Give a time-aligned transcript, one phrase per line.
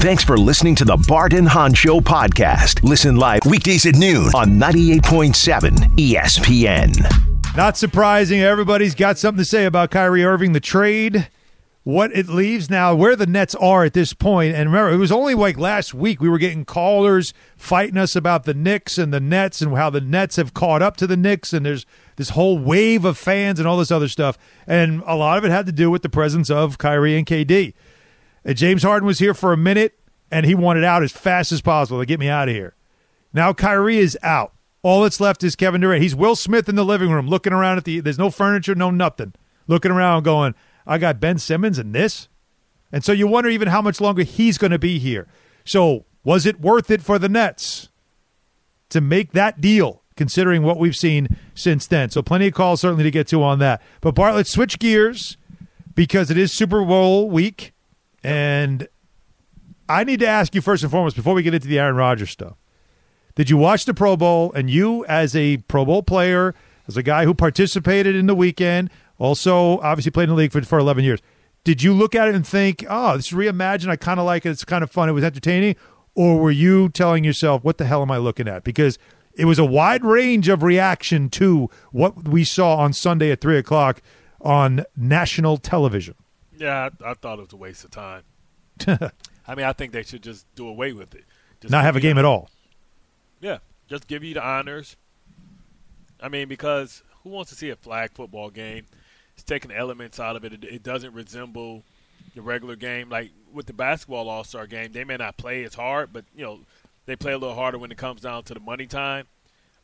[0.00, 2.84] Thanks for listening to the Bart and Hahn Show podcast.
[2.84, 7.56] Listen live weekdays at noon on 98.7 ESPN.
[7.56, 8.40] Not surprising.
[8.40, 11.28] Everybody's got something to say about Kyrie Irving, the trade,
[11.82, 14.54] what it leaves now, where the Nets are at this point.
[14.54, 18.44] And remember, it was only like last week we were getting callers fighting us about
[18.44, 21.52] the Knicks and the Nets and how the Nets have caught up to the Knicks.
[21.52, 24.38] And there's this whole wave of fans and all this other stuff.
[24.64, 27.74] And a lot of it had to do with the presence of Kyrie and KD.
[28.48, 29.98] And James Harden was here for a minute
[30.30, 32.74] and he wanted out as fast as possible to get me out of here.
[33.30, 34.54] Now Kyrie is out.
[34.82, 36.02] All that's left is Kevin Durant.
[36.02, 38.90] He's Will Smith in the living room looking around at the there's no furniture, no
[38.90, 39.34] nothing.
[39.66, 40.54] Looking around going,
[40.86, 42.30] I got Ben Simmons and this.
[42.90, 45.26] And so you wonder even how much longer he's going to be here.
[45.66, 47.90] So was it worth it for the Nets
[48.88, 52.08] to make that deal, considering what we've seen since then?
[52.08, 53.82] So plenty of calls certainly to get to on that.
[54.00, 55.36] But Bart, let's switch gears
[55.94, 57.74] because it is Super Bowl week.
[58.22, 58.88] And
[59.88, 62.30] I need to ask you first and foremost before we get into the Aaron Rodgers
[62.30, 62.56] stuff.
[63.34, 64.52] Did you watch the Pro Bowl?
[64.52, 66.54] And you, as a Pro Bowl player,
[66.88, 70.60] as a guy who participated in the weekend, also obviously played in the league for,
[70.62, 71.20] for 11 years,
[71.64, 73.90] did you look at it and think, oh, this is reimagined?
[73.90, 74.50] I kind of like it.
[74.50, 75.08] It's kind of fun.
[75.08, 75.76] It was entertaining.
[76.14, 78.64] Or were you telling yourself, what the hell am I looking at?
[78.64, 78.98] Because
[79.34, 83.56] it was a wide range of reaction to what we saw on Sunday at 3
[83.56, 84.02] o'clock
[84.40, 86.16] on national television.
[86.58, 88.22] Yeah, I, I thought it was a waste of time.
[88.86, 91.24] I mean, I think they should just do away with it.
[91.60, 92.50] Just Not have a game the- at all.
[93.40, 94.96] Yeah, just give you the honors.
[96.20, 98.84] I mean, because who wants to see a flag football game?
[99.34, 100.52] It's taking elements out of it.
[100.52, 101.84] It, it doesn't resemble
[102.34, 103.08] the regular game.
[103.08, 106.44] Like with the basketball All Star game, they may not play as hard, but you
[106.44, 106.60] know
[107.06, 109.26] they play a little harder when it comes down to the money time.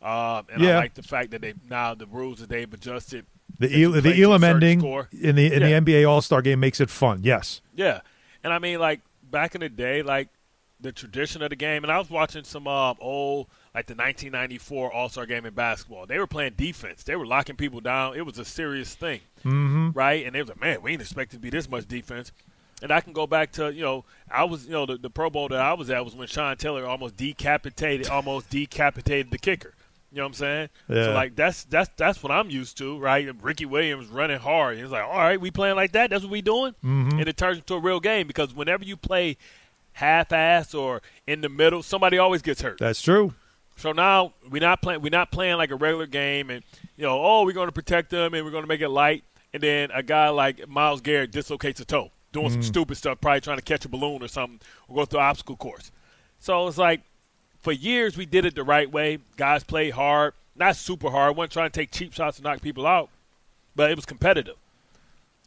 [0.02, 0.74] Um, and Yeah.
[0.74, 3.24] I like the fact that they now the rules that they've adjusted.
[3.58, 5.08] The, that El- the Elam ending score.
[5.12, 5.80] in the in Yeah.
[5.80, 7.20] the NBA All Star game makes it fun.
[7.22, 7.60] Yes.
[7.74, 8.00] Yeah,
[8.42, 9.00] and I mean, like
[9.30, 10.28] back in the day, like
[10.80, 14.92] the tradition of the game, and I was watching some um, old, like the 1994
[14.92, 16.06] All Star Game in basketball.
[16.06, 17.02] They were playing defense.
[17.04, 18.16] They were locking people down.
[18.16, 19.90] It was a serious thing, mm-hmm.
[19.92, 20.26] right?
[20.26, 22.32] And they was like, man, we didn't expect to be this much defense.
[22.82, 25.30] And I can go back to you know, I was you know the, the Pro
[25.30, 29.74] Bowl that I was at was when Sean Taylor almost decapitated, almost decapitated the kicker.
[30.14, 30.68] You know what I'm saying?
[30.88, 31.04] Yeah.
[31.06, 33.28] So like that's that's that's what I'm used to, right?
[33.42, 34.78] Ricky Williams running hard.
[34.78, 36.10] He's like, all right, we playing like that.
[36.10, 37.18] That's what we doing, Mm-hmm.
[37.18, 39.36] and it turns into a real game because whenever you play
[39.94, 42.78] half-ass or in the middle, somebody always gets hurt.
[42.78, 43.34] That's true.
[43.76, 45.02] So now we're not playing.
[45.02, 46.62] We're not playing like a regular game, and
[46.96, 49.24] you know, oh, we're going to protect them and we're going to make it light.
[49.52, 53.40] And then a guy like Myles Garrett dislocates a toe, doing some stupid stuff, probably
[53.40, 55.90] trying to catch a balloon or something, or go through an obstacle course.
[56.38, 57.00] So it's like
[57.64, 59.18] for years we did it the right way.
[59.36, 61.36] Guys played hard, not super hard.
[61.36, 63.08] wasn't trying to take cheap shots and knock people out,
[63.74, 64.56] but it was competitive.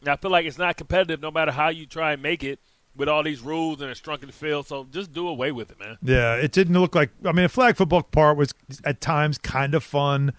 [0.00, 2.58] And I feel like it's not competitive no matter how you try and make it
[2.96, 4.66] with all these rules and a shrunken field.
[4.66, 5.96] So just do away with it, man.
[6.02, 7.10] Yeah, it didn't look like.
[7.24, 8.52] I mean, the flag football part was
[8.84, 10.32] at times kind of fun.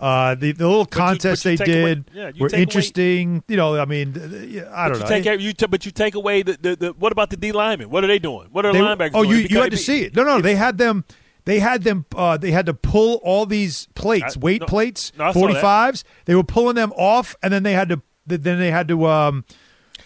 [0.00, 3.44] Uh, the the little contests they take away- did yeah, were take away- interesting.
[3.48, 5.06] you know, I mean, I But don't you know.
[5.06, 7.90] take you t- but you take away the, the, the what about the D linemen?
[7.90, 8.48] What are they doing?
[8.50, 9.40] What are They- linebackers oh, doing?
[9.42, 10.16] you you had to it- see it.
[10.16, 11.04] No, no, they had them.
[11.44, 12.06] They had them.
[12.16, 15.32] Uh, they had to pull all these plates, I- weight no, plates, no, I saw
[15.32, 15.38] that.
[15.38, 16.02] forty fives.
[16.24, 18.00] They were pulling them off, and then they had to.
[18.26, 19.44] Then they had to um,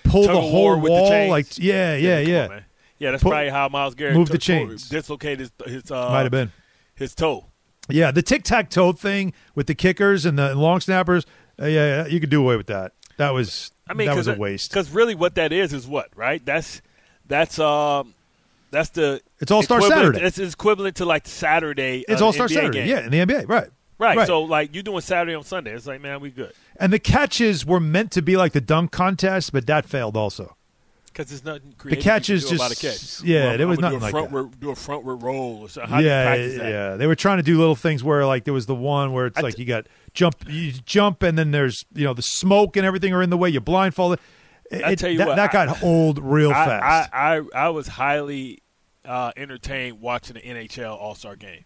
[0.02, 1.28] pull Tug the whole with the wall.
[1.28, 2.46] like, yeah, yeah, come yeah.
[2.48, 2.64] on,
[2.98, 3.10] yeah.
[3.12, 4.88] That's Pull- probably how Myles Garrett move the took- chains.
[4.88, 6.50] dislocated his his uh, Might have been.
[6.96, 7.46] his toe.
[7.88, 11.26] Yeah, the tic tac toe thing with the kickers and the long snappers.
[11.60, 12.92] Uh, yeah, yeah, you could do away with that.
[13.16, 13.70] That was.
[13.86, 14.70] I mean, that was a waste.
[14.70, 16.44] Because really, what that is is what right?
[16.44, 16.80] That's
[17.26, 18.14] that's um
[18.70, 20.20] that's the It's All-Star Saturday.
[20.20, 22.04] It's equivalent to like Saturday.
[22.08, 22.88] It's uh, All Star Saturday, game.
[22.88, 23.68] yeah, in the NBA, right?
[23.98, 24.26] Right.
[24.26, 25.72] So like you're doing Saturday on Sunday.
[25.72, 28.90] It's like man, we good and the catches were meant to be like the dunk
[28.90, 30.56] contest, but that failed also.
[31.14, 32.02] Because it's nothing creative.
[32.04, 33.26] catches you can do about a just- catch.
[33.28, 34.60] yeah, Well, there was nothing do a like that.
[34.60, 35.90] Do a frontward roll or something.
[35.90, 36.96] How do you yeah, yeah.
[36.96, 39.38] They were trying to do little things where like there was the one where it's
[39.38, 42.76] I like t- you got jump, you jump, and then there's you know the smoke
[42.76, 43.48] and everything are in the way.
[43.48, 44.18] You're blindfolded.
[44.70, 47.10] It, I tell you that, what, that I- got old real I, fast.
[47.14, 48.62] I, I, I was highly
[49.04, 51.64] uh, entertained watching the NHL All Star game.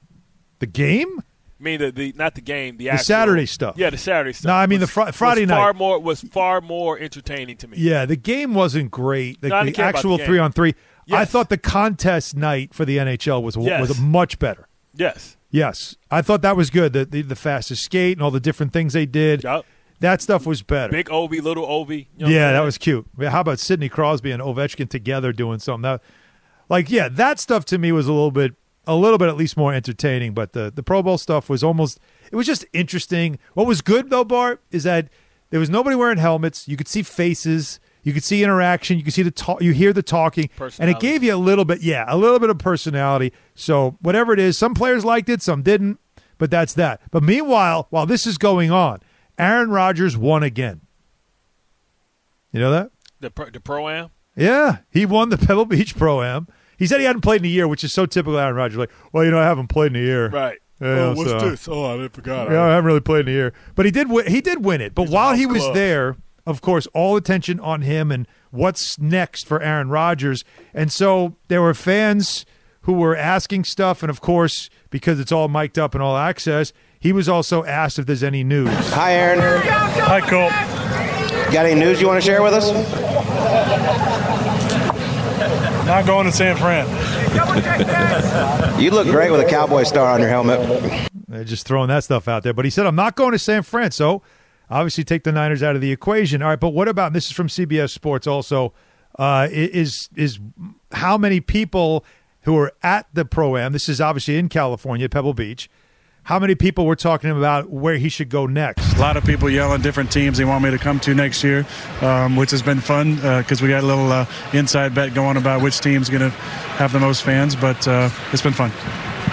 [0.59, 1.23] the game?
[1.61, 3.75] I mean, the, the not the game, the, The actual, Saturday stuff.
[3.77, 4.49] Yeah, the Saturday stuff.
[4.49, 5.57] No, I mean was- the Fri- Friday night.
[5.57, 7.79] Far more was far more entertaining to me.
[7.79, 9.41] Yeah, the game wasn't great.
[9.41, 10.75] The, No, the didn't care about actual three on three.
[11.11, 13.81] I thought the contest night for the NHL was Yes.
[13.89, 14.69] was much better.
[14.95, 15.37] Yes.
[15.51, 16.93] Yes, I thought that was good.
[16.93, 19.43] The, the the fastest skate and all the different things they did.
[19.45, 19.65] Yup.
[20.01, 20.93] That stuff was better.
[20.93, 22.07] Big Ovi, little Ovi.
[22.17, 23.05] You know yeah, that was cute.
[23.21, 25.83] How about Sidney Crosby and Ovechkin together doing something?
[25.83, 26.03] That,
[26.69, 28.55] like, yeah, that stuff to me was a little bit,
[28.89, 30.35] a little bit at least more entertaining.
[30.35, 32.01] But the the Pro Bowl stuff was almost,
[32.33, 33.39] it was just interesting.
[33.55, 35.09] What was good though, Bart, is that
[35.51, 36.67] there was nobody wearing helmets.
[36.67, 37.79] You could see faces.
[38.03, 38.97] You could see interaction.
[38.97, 39.63] You could see the talk.
[39.63, 42.49] You hear the talking, and it gave you a little bit, yeah, a little bit
[42.49, 43.33] of personality.
[43.55, 46.01] So whatever it is, some players liked it, some didn't.
[46.39, 47.01] But that's that.
[47.11, 49.01] But meanwhile, while this is going on,
[49.39, 50.81] Aaron Rodgers won again.
[52.53, 52.91] You know that?
[53.21, 54.11] the pro, the pro am.
[54.37, 56.47] Yeah, he won the Pebble Beach Pro Am.
[56.79, 58.79] He said he hadn't played in a year, which is so typical Aaron Rodgers.
[58.79, 60.29] Like, well, you know, I haven't played in a year.
[60.31, 60.59] Right.
[60.81, 61.69] Yeah, oh, what's so- this?
[61.69, 62.51] Oh, I didn't forgot.
[62.51, 64.09] Yeah, I haven't really played in a year, but he did.
[64.09, 64.95] Win, he did win it.
[64.95, 65.75] But He's while he was club.
[65.75, 66.17] there,
[66.47, 70.45] of course, all attention on him and what's next for Aaron Rodgers.
[70.73, 72.47] And so there were fans
[72.83, 76.73] who were asking stuff, and of course, because it's all mic'd up and all access,
[77.01, 78.71] he was also asked if there's any news.
[78.91, 79.41] Hi, Aaron.
[79.41, 80.53] Hi, Colt.
[81.53, 84.08] Got any news you want to share with us?
[85.89, 86.87] Not going to San Fran.
[88.79, 91.09] You look great with a cowboy star on your helmet.
[91.27, 92.53] They're just throwing that stuff out there.
[92.53, 93.91] But he said, I'm not going to San Fran.
[93.93, 94.21] So
[94.69, 96.43] obviously take the Niners out of the equation.
[96.43, 98.75] All right, but what about, and this is from CBS Sports also,
[99.19, 100.39] uh, is, is
[100.93, 102.05] how many people
[102.43, 105.71] who are at the Pro Am, this is obviously in California, Pebble Beach,
[106.29, 108.95] how many people were talking about where he should go next?
[108.99, 111.67] A lot of people yelling different teams they want me to come to next year,
[112.03, 115.63] um, which has been fun because we got a little uh, inside bet going about
[115.63, 116.29] which team's going to
[116.77, 118.71] have the most fans, but uh, it's been fun.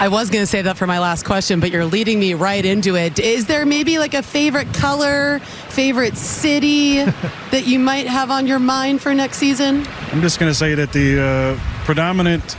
[0.00, 2.64] I was going to say that for my last question, but you're leading me right
[2.64, 3.18] into it.
[3.18, 7.04] Is there maybe like a favorite color, favorite city
[7.50, 9.86] that you might have on your mind for next season?
[10.12, 12.56] I'm just going to say that the uh, predominant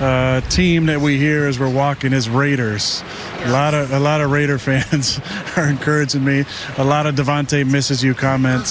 [0.00, 3.02] uh, team that we hear as we're walking is Raiders.
[3.44, 5.20] A lot of a lot of Raider fans
[5.56, 6.44] are encouraging me.
[6.78, 8.70] A lot of Davante misses you comments,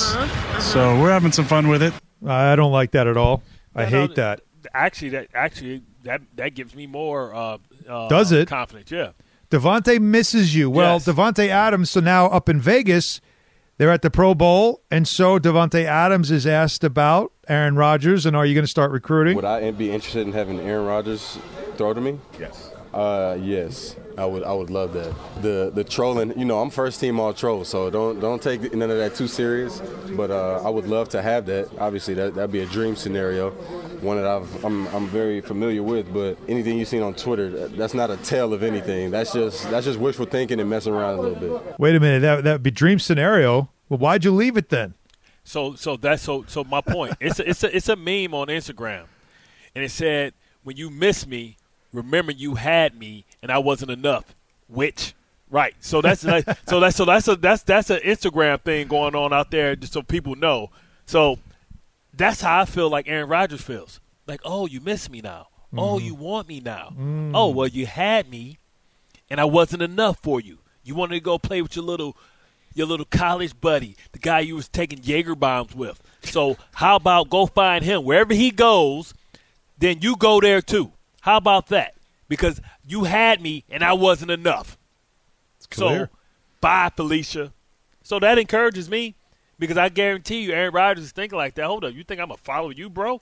[0.60, 1.94] so we're having some fun with it.
[2.26, 3.44] I don't like that at all.
[3.76, 4.42] I no, hate that.
[4.74, 7.34] Actually, that actually that that gives me more.
[7.34, 8.48] Uh, uh, Does it?
[8.48, 8.92] confidence?
[8.92, 9.12] Yeah.
[9.50, 10.70] Davante misses you.
[10.70, 11.06] Well, Yes.
[11.08, 13.20] Davante Adams, so now up in Vegas,
[13.78, 18.36] they're at the Pro Bowl, and so Davante Adams is asked about Aaron Rodgers, and
[18.36, 19.36] are you going to start recruiting?
[19.36, 21.40] Would I be interested in having Aaron Rodgers
[21.78, 22.20] throw to me?
[22.40, 22.72] Yes.
[22.94, 24.44] Uh, yes, I would.
[24.44, 25.14] I would love that.
[25.44, 28.90] The the trolling, you know, I'm first team all troll, so don't don't take none
[28.90, 29.80] of that too serious.
[30.16, 31.70] But uh, I would love to have that.
[31.78, 33.52] Obviously, that that'd be a dream scenario,
[34.02, 36.12] one that I've I'm, I'm very familiar with.
[36.12, 39.12] But anything you've seen on Twitter, that's not a tale of anything.
[39.12, 41.80] That's just that's just wishful thinking and messing around a little bit.
[41.80, 43.70] Wait a minute, that that would be dream scenario.
[43.88, 44.96] Well, why'd you leave it then?
[45.50, 47.16] So so that's so so my point.
[47.20, 49.06] It's a, it's a it's a meme on Instagram,
[49.74, 51.58] and it said, "When you miss me,
[51.92, 54.36] remember you had me, and I wasn't enough."
[54.68, 55.16] Which
[55.50, 55.74] right?
[55.80, 59.34] So that's like, so that's so that's a that's that's an Instagram thing going on
[59.34, 60.70] out there, just so people know.
[61.08, 61.40] So
[62.14, 64.00] that's how I feel like Aaron Rodgers feels.
[64.28, 65.48] Like, oh, you miss me now.
[65.76, 66.06] Oh, mm-hmm.
[66.06, 66.94] you want me now.
[66.96, 67.32] Mm.
[67.34, 68.60] Oh, well, you had me,
[69.32, 70.60] and I wasn't enough for you.
[70.84, 72.16] You wanted to go play with your little
[72.74, 76.02] your little college buddy, the guy you was taking Jaeger bombs with.
[76.24, 79.14] So how about go find him wherever he goes?
[79.78, 80.92] Then you go there too.
[81.22, 81.96] How about that?
[82.28, 84.78] Because you had me and I wasn't enough.
[85.72, 86.08] So
[86.62, 87.54] bye, Felicia.
[88.04, 89.16] So that encourages me
[89.60, 91.66] because I guarantee you, Aaron Rodgers is thinking like that.
[91.66, 93.22] Hold up, you think I'm gonna follow you, bro?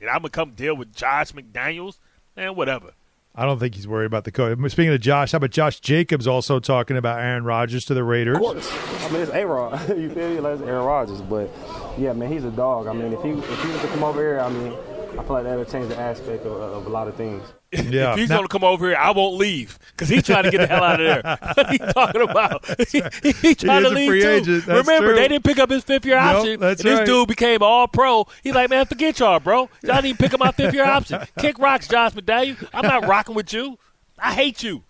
[0.00, 1.98] And I'm gonna come deal with Josh McDaniels
[2.36, 2.92] and whatever.
[3.38, 4.58] I don't think he's worried about the coach.
[4.70, 8.36] Speaking of Josh, how about Josh Jacobs also talking about Aaron Rodgers to the Raiders?
[8.36, 8.72] Of course.
[8.72, 9.88] I mean, it's A Rod.
[9.98, 10.40] you feel me?
[10.40, 11.20] Like it's Aaron Rodgers.
[11.20, 11.50] But
[11.98, 12.86] yeah, man, he's a dog.
[12.86, 14.72] I mean, if he if he was to come over here, I mean,
[15.18, 17.42] I feel like that would change the aspect of, of a lot of things.
[17.72, 18.12] Yeah.
[18.12, 20.58] if he's Now- gonna come over here, I won't leave because he's trying to get
[20.58, 21.38] the hell out of there.
[21.54, 22.64] what are you talking about?
[22.90, 24.28] he, he's trying is to a leave free too.
[24.28, 24.66] agent.
[24.66, 25.16] That's Remember, true.
[25.16, 27.88] they didn't pick up his fifth year Nope, option, that's and this dude became all
[27.88, 28.26] pro.
[28.42, 29.68] He's like, man, forget y'all, bro.
[29.82, 31.20] Y'all didn't pick up my fifth year option.
[31.38, 32.68] Kick rocks, Josh McDaniel.
[32.72, 33.78] I'm not rocking with you.
[34.18, 34.84] I hate you.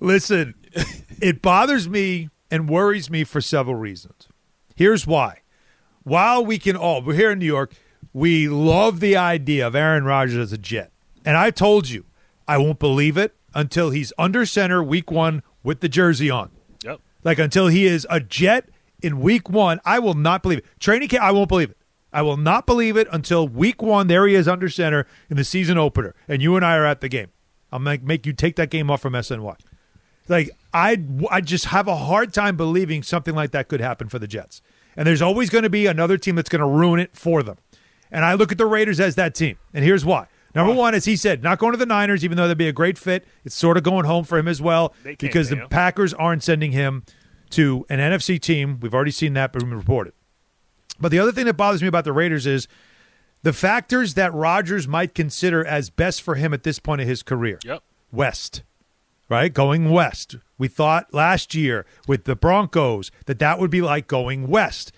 [0.00, 0.54] Listen,
[1.20, 4.28] it bothers me and worries me for several reasons.
[4.74, 5.41] Here's why.
[6.04, 7.74] While we can all, we're here in New York,
[8.12, 10.90] we love the idea of Aaron Rodgers as a Jet.
[11.24, 12.04] And I told you,
[12.48, 16.50] I won't believe it until he's under center week one with the jersey on.
[16.84, 17.00] Yep.
[17.22, 18.68] Like until he is a Jet
[19.00, 20.66] in week one, I will not believe it.
[20.80, 21.76] Training camp, I won't believe it.
[22.12, 24.06] I will not believe it until week one.
[24.06, 27.00] There he is under center in the season opener, and you and I are at
[27.00, 27.28] the game.
[27.70, 29.56] I'll make make you take that game off from SNY.
[30.28, 34.18] Like I, I just have a hard time believing something like that could happen for
[34.18, 34.60] the Jets.
[34.96, 37.56] And there's always going to be another team that's going to ruin it for them.
[38.10, 39.56] And I look at the Raiders as that team.
[39.72, 40.26] And here's why.
[40.54, 42.72] Number one, as he said, not going to the Niners, even though that'd be a
[42.72, 43.24] great fit.
[43.44, 45.66] It's sort of going home for him as well because the.
[45.70, 47.04] Packers aren't sending him
[47.50, 48.78] to an NFC team.
[48.80, 50.12] We've already seen that been reported.
[51.00, 52.68] But the other thing that bothers me about the Raiders is
[53.42, 57.22] the factors that Rodgers might consider as best for him at this point of his
[57.22, 57.58] career.
[57.64, 57.82] Yep.
[58.12, 58.62] West,
[59.32, 59.52] right?
[59.54, 60.36] Going west.
[60.58, 64.92] We thought last year with the Broncos that that would be like going west,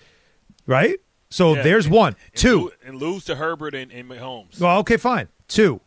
[0.67, 0.99] right?
[1.29, 2.15] So Yeah, there's and- one.
[2.33, 2.71] and Two.
[2.85, 4.59] and lose to Herbert and, and Mahomes.
[4.59, 5.29] Well, okay, fine.
[5.47, 5.79] Two,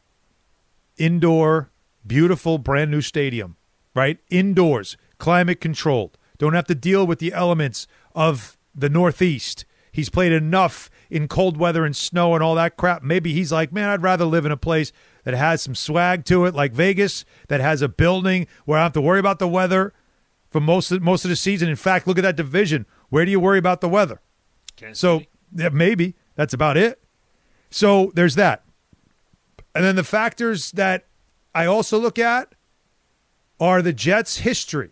[0.97, 1.71] indoor,
[2.07, 3.57] beautiful, brand new stadium,
[3.95, 4.19] right?
[4.31, 6.17] Indoors, climate controlled.
[6.39, 9.67] Don't have to deal with the elements of the Northeast.
[9.93, 13.03] He's played enough in cold weather and snow and all that crap.
[13.03, 14.93] Maybe he's like, man, I'd rather live in a place
[15.25, 18.87] that has some swag to it, like Vegas, that has a building where I don't
[18.87, 19.93] have to worry about the weather
[20.51, 21.69] for most of, most of the season.
[21.69, 22.87] In fact, look at that division.
[23.09, 24.21] Where do you worry about the weather?
[24.77, 25.23] Kansas So
[25.55, 27.03] yeah, maybe that's about it.
[27.71, 28.65] So there's that.
[29.75, 31.07] And then the factors that
[31.55, 32.55] I also look at
[33.61, 34.91] are the Jets' history.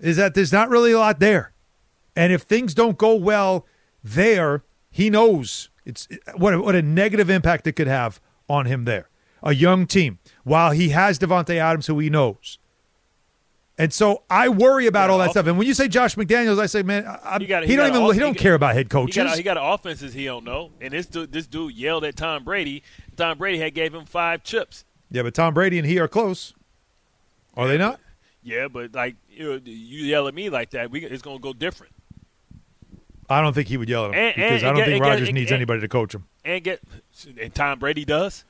[0.00, 1.52] Is that there's not really a lot there.
[2.14, 3.66] And if things don't go well
[4.02, 8.84] there, he knows it's what a, what a negative impact it could have on him
[8.84, 9.08] there.
[9.42, 12.58] A young team, while he has Davante Adams, who he knows.
[13.80, 15.46] And so I worry about Yeah, all that off- stuff.
[15.46, 17.86] And when you say Josh McDaniels, I say, man, I, He got- he, he don't
[17.90, 19.14] even off- he don't he care got- about head He coaches.
[19.16, 22.42] got, he got offenses he don't know, and this dude, this dude yelled at Tom
[22.42, 22.82] Brady.
[23.16, 24.84] Tom Brady had gave him five chips.
[25.10, 26.54] yeah, but Tom Brady and he are close.
[27.56, 28.00] Are they not?
[28.42, 31.52] Yeah, but like you, know, you yell at me like that, we it's gonna go
[31.52, 31.92] different.
[33.30, 35.04] I don't think he would yell at him And- because and- I don't and think
[35.04, 36.24] Rodgers needs anybody to coach him.
[36.44, 36.80] And get
[37.40, 38.44] and Tom Brady does.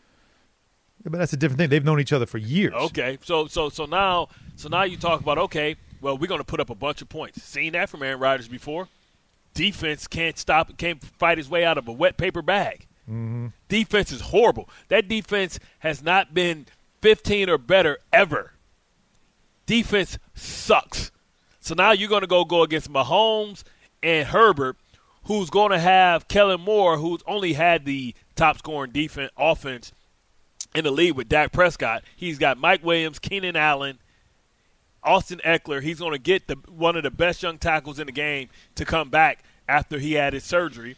[1.04, 1.68] Yeah, but that's a different thing.
[1.68, 2.74] They've known each other for years.
[2.74, 6.44] Okay, so so so now so now you talk about okay, well we're going to
[6.44, 7.42] put up a bunch of points.
[7.42, 8.88] Seen that from Aaron Rodgers before.
[9.54, 12.86] Defense can't stop, can't fight his way out of a wet paper bag.
[13.10, 13.48] Mm-hmm.
[13.68, 14.68] Defense is horrible.
[14.88, 16.66] That defense has not been
[17.00, 18.52] 15 or better ever.
[19.66, 21.10] Defense sucks.
[21.60, 23.64] So now you're going to go go against Mahomes
[24.02, 24.76] and Herbert,
[25.24, 29.92] who's going to have Kellen Moore, who's only had the top scoring defense offense
[30.74, 32.02] in the league with Dak Prescott.
[32.16, 33.98] He's got Mike Williams, Keenan Allen,
[35.02, 35.82] Austin Ekeler.
[35.82, 38.84] He's going to get the one of the best young tackles in the game to
[38.84, 40.96] come back after he had his surgery,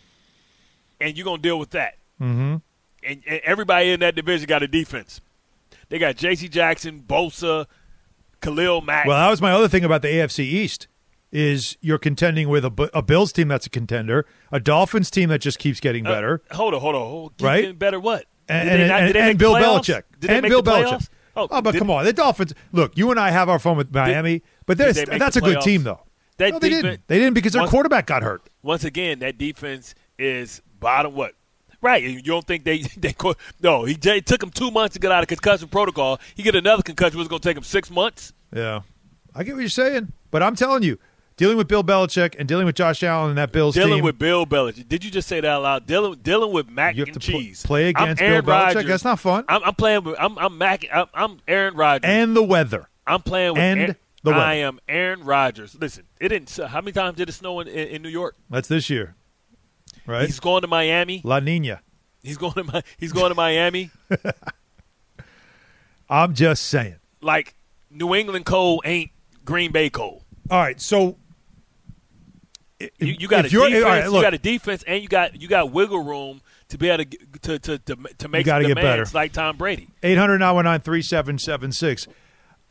[1.00, 1.94] and you're going to deal with that.
[2.20, 2.56] Mm-hmm.
[3.02, 5.20] And, and everybody in that division got a defense.
[5.88, 6.48] They got J.C.
[6.48, 7.66] Jackson, Bosa,
[8.40, 9.06] Khalil Mack.
[9.06, 10.86] Well, that was my other thing about the AFC East
[11.32, 15.40] is you're contending with a, a Bills team that's a contender, a Dolphins team that
[15.40, 17.00] just keeps getting Uh, better, hold on, hold on.
[17.02, 17.60] Hold, keep Right?
[17.62, 18.24] getting better what?
[18.48, 19.80] and, and, not- and- and Bill playoffs?
[19.80, 20.86] Belichick, Did they and make Bill Belichick.
[20.88, 21.08] playoffs?
[21.36, 22.52] Oh, but did- come on, the Dolphins.
[22.72, 25.60] Look, you and I have our fun with Miami, but did make that's a good
[25.60, 26.00] team though.
[26.38, 27.08] That no, they defense- didn't.
[27.08, 28.42] They didn't because their Once- quarterback got hurt.
[28.62, 31.34] Once again, that defense is bottom what?
[31.82, 32.02] Right.
[32.02, 33.14] You don't think they they
[33.62, 33.84] no?
[33.84, 36.18] He it took him two months to get out of concussion protocol.
[36.34, 37.18] He get another concussion.
[37.18, 38.32] Was going to take him six months.
[38.54, 38.80] Yeah,
[39.34, 40.98] I get what you're saying, but I'm telling you,
[41.40, 43.84] dealing with Bill Belichick and dealing with Josh Allen and that Bills team.
[43.84, 44.88] Dealing team, with Bill Belichick.
[44.88, 45.86] Did you just say that out loud?
[45.86, 47.64] Dealing dealing with mac you have and to cheese.
[47.64, 48.46] play against Bill Belichick.
[48.46, 48.86] Rodgers.
[48.86, 49.44] That's not fun.
[49.48, 50.84] I'm, I'm playing with I'm I'm Mac.
[50.92, 52.08] I'm, I'm Aaron Rodgers.
[52.08, 52.88] and the weather.
[53.06, 54.42] I'm playing with and Aaron, the weather.
[54.42, 55.74] I am Aaron Rodgers.
[55.80, 56.54] Listen, it didn't.
[56.54, 58.36] How many times did it snow in, in, in New York?
[58.50, 59.16] That's this year,
[60.06, 60.26] right?
[60.26, 61.22] He's going to Miami.
[61.24, 61.80] La Nina.
[62.22, 63.90] He's going to Mi- he's going to Miami.
[66.10, 66.96] I'm just saying.
[67.22, 67.54] like
[67.90, 69.10] New England cold ain't
[69.44, 70.22] Green Bay cold.
[70.50, 71.16] All right, so
[72.80, 73.84] You, you got a defense.
[73.84, 77.04] right, you got a defense, and you got you got wiggle room to be able
[77.04, 79.06] to to to to, to make get demands better.
[79.12, 79.88] like Tom Brady.
[80.02, 82.08] 800 919 3776.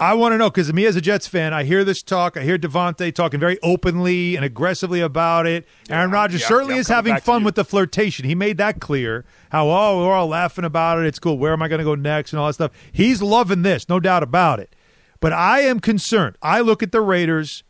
[0.01, 2.38] I want to know because me as a Jets fan, I hear this talk.
[2.38, 5.68] I hear Davante talking very openly and aggressively about it.
[5.89, 8.24] Aaron Rodgers yeah, certainly yeah, is having fun with the flirtation.
[8.24, 9.25] He made that clear.
[9.51, 11.06] How, oh, we're all laughing about it.
[11.06, 11.38] It's cool.
[11.38, 12.72] Where am I going to go next and all that stuff.
[12.94, 14.74] He's loving this, no doubt about it.
[15.20, 16.38] But I am concerned.
[16.42, 17.63] I look at the Raiders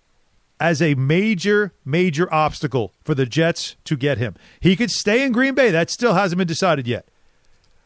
[0.60, 4.36] as a major, major obstacle for the Jets to get him.
[4.60, 5.72] He could stay in Green Bay.
[5.72, 7.08] That still hasn't been decided yet.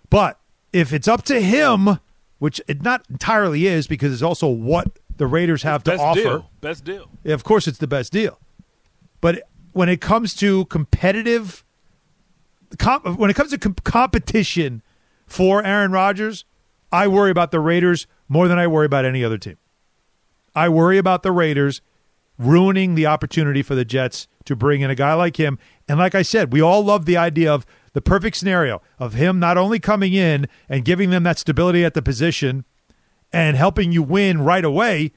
[0.10, 0.40] But
[0.72, 2.00] if it's up to him,
[2.40, 6.22] which it not entirely is because it's also what the Raiders have to Best offer.
[6.22, 6.50] deal.
[6.62, 7.10] Best deal.
[7.24, 8.40] Yeah, of course, it's the best deal.
[9.22, 11.64] But when it comes to competitive,
[12.80, 14.82] comp, when it comes to com- competition
[15.28, 16.46] for Aaron Rodgers,
[16.92, 19.58] I worry about the Raiders more than I worry about any other team.
[20.56, 21.82] I worry about the Raiders
[22.38, 25.58] ruining the opportunity for the Jets to bring in a guy like him.
[25.88, 29.40] And like I said, we all love the idea of the perfect scenario of him
[29.40, 32.66] not only coming in and giving them that stability at the position
[33.32, 35.12] and helping you win right away,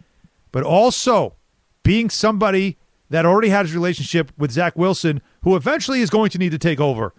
[0.53, 1.35] but also
[1.83, 2.77] being somebody
[3.11, 6.59] that already had his relationship with Zach Wilson, who eventually is going to need to
[6.59, 7.15] take over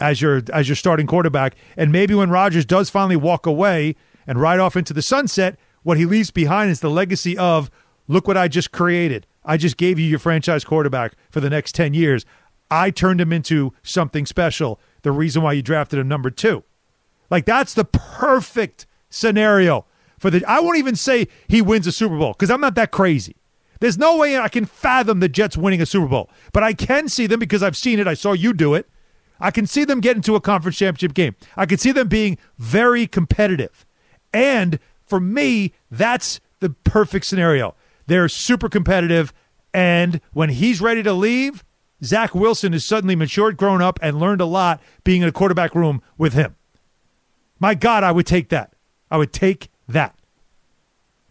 [0.00, 1.54] as your as your starting quarterback.
[1.76, 5.96] And maybe when Rodgers does finally walk away and ride off into the sunset, what
[5.96, 7.70] he leaves behind is the legacy of
[8.08, 9.26] look what I just created.
[9.44, 12.26] I just gave you your franchise quarterback for the next 10 years.
[12.70, 14.80] I turned him into something special.
[15.02, 16.64] The reason why you drafted him number 2.
[17.30, 19.86] Like that's the perfect scenario
[20.18, 22.90] for the I won't even say he wins a Super Bowl cuz I'm not that
[22.90, 23.36] crazy.
[23.80, 27.08] There's no way I can fathom the Jets winning a Super Bowl, but I can
[27.08, 28.08] see them because I've seen it.
[28.08, 28.88] I saw you do it.
[29.40, 31.36] I can see them get into a conference championship game.
[31.56, 33.86] I can see them being very competitive.
[34.32, 37.76] And for me, that's the perfect scenario.
[38.08, 39.32] They're super competitive.
[39.72, 41.62] And when he's ready to leave,
[42.02, 45.74] Zach Wilson has suddenly matured, grown up, and learned a lot being in a quarterback
[45.74, 46.56] room with him.
[47.60, 48.72] My God, I would take that.
[49.10, 50.14] I would take that.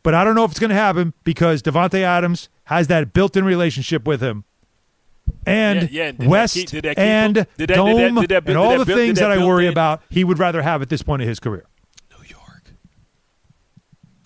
[0.03, 3.43] But I don't know if it's going to happen because Davante Adams has that built-in
[3.43, 4.43] relationship with him
[5.46, 7.43] and Yeah, yeah, West keep- did that keep and him?
[7.43, 8.17] Did that- did that- Dome
[8.48, 9.72] and all the things that that I worry in?
[9.72, 11.65] about, he would rather have at this point of his career.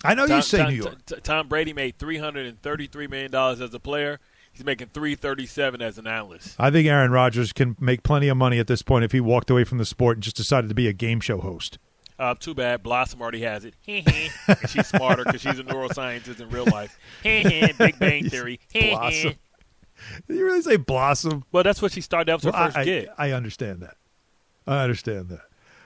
[0.04, 0.12] New York.
[0.12, 1.06] I know you Tom, say Tom, New York.
[1.06, 4.20] T- Tom Brady made three hundred and thirty-three million dollars as a player.
[4.52, 6.56] He's making three thirty-seven as an analyst.
[6.58, 9.48] I think Aaron Rodgers can make plenty of money at this point if he walked
[9.50, 11.78] away from the sport and just decided to be a game show host.
[12.18, 12.82] Uh, too bad.
[12.82, 13.74] Blossom already has it.
[14.68, 16.96] she's smarter because she's a neuroscientist in real life.
[17.22, 18.60] Big Bang Theory.
[18.72, 19.34] Blossom.
[20.28, 21.44] Did you really say Blossom?
[21.50, 23.08] Well, that's what she started out with her Well, first I, kid.
[23.18, 23.96] I, I understand that.
[24.66, 25.40] I understand that.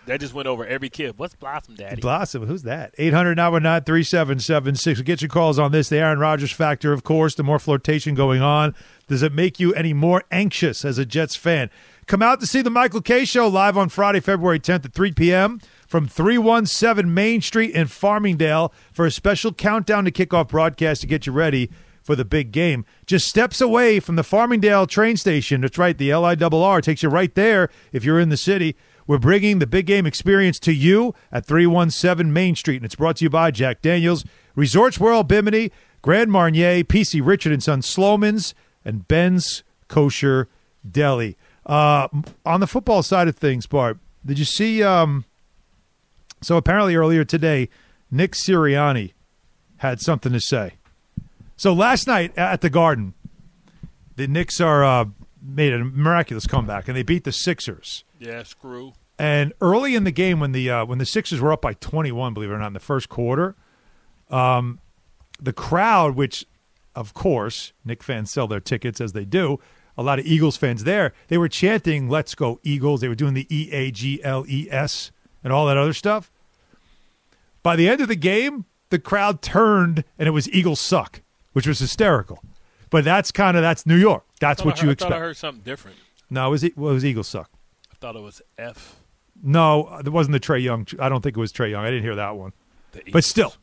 [0.07, 1.19] That just went over every kid.
[1.19, 2.01] What's Blossom, Daddy?
[2.01, 2.95] Blossom, who's that?
[2.97, 5.01] 800 919 3776.
[5.03, 5.89] Get your calls on this.
[5.89, 8.75] The Aaron Rodgers factor, of course, the more flirtation going on.
[9.09, 11.71] Does it make you any more anxious as a Jets fan?
[12.07, 15.11] Come out to see the Michael Kay Show live on Friday, February 10th at 3
[15.13, 15.61] p.m.
[15.89, 21.27] from 317 Main Street in Farmingdale for a special countdown to kickoff broadcast to get
[21.27, 21.69] you ready
[22.05, 22.85] for the big game.
[23.07, 25.63] Just steps away from the Farmingdale train station.
[25.63, 28.77] That's right, the LIRR takes you right there if you're in the city.
[29.07, 33.17] We're bringing the big game experience to you at 317 Main Street, and it's brought
[33.17, 35.71] to you by Jack Daniels, Resorts World Bimini,
[36.03, 40.49] Grand Marnier, PC Richard and Son Sloman's, and Ben's Kosher
[40.89, 41.37] Deli.
[41.65, 42.09] Uh,
[42.45, 44.83] on the football side of things, Bart, did you see?
[44.83, 45.25] Um,
[46.43, 47.69] so apparently earlier today,
[48.11, 49.13] Nick Sirianni
[49.79, 50.75] had something to say.
[51.57, 53.15] So last night at the Garden,
[54.17, 55.07] the Knicks are uh,
[55.43, 58.05] made a miraculous comeback, and they beat the Sixers.
[58.19, 58.93] Yeah, screw.
[59.19, 62.35] And early in the game, when the uh, when the Sixers were up by 21,
[62.35, 63.55] believe it or not, in the first quarter,
[64.31, 64.81] um,
[65.41, 66.45] the crowd, which
[66.95, 69.59] of course Knick fans sell their tickets as they do,
[69.97, 73.35] a lot of Eagles fans there, they were chanting "Let's go Eagles." They were doing
[73.35, 75.11] the E A G L E S
[75.43, 76.31] and all that other stuff.
[77.63, 81.67] By the end of the game, the crowd turned and it was Eagles suck, which
[81.67, 82.43] was hysterical.
[82.91, 84.25] But that's kind of that's New York.
[84.41, 85.11] That's what I you I expect.
[85.11, 85.97] thought I heard something different.
[86.31, 87.51] No, it was it was Eagles suck.
[88.07, 89.01] Thought it was F.
[89.43, 90.87] No, it wasn't the Trae Young.
[91.01, 91.85] I don't think it was Trae Young.
[91.85, 92.53] I didn't hear that one.
[93.11, 93.55] But still.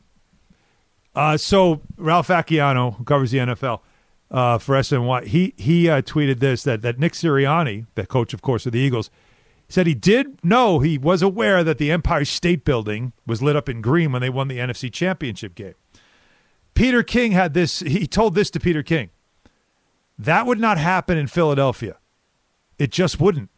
[1.14, 3.80] Uh, so Ralph Vacchiano, who covers the NFL
[4.30, 8.42] uh, for SNY, he he uh, tweeted this that that Nick Sirianni, the coach, of
[8.42, 9.08] course, of the Eagles,
[9.70, 13.70] said he did know he was aware that the Empire State Building was lit up
[13.70, 15.74] in green when they won the NFC Championship game.
[16.74, 17.80] Peter King had this.
[17.80, 19.08] He told this to Peter King.
[20.18, 21.96] That would not happen in Philadelphia.
[22.78, 23.48] It just wouldn't.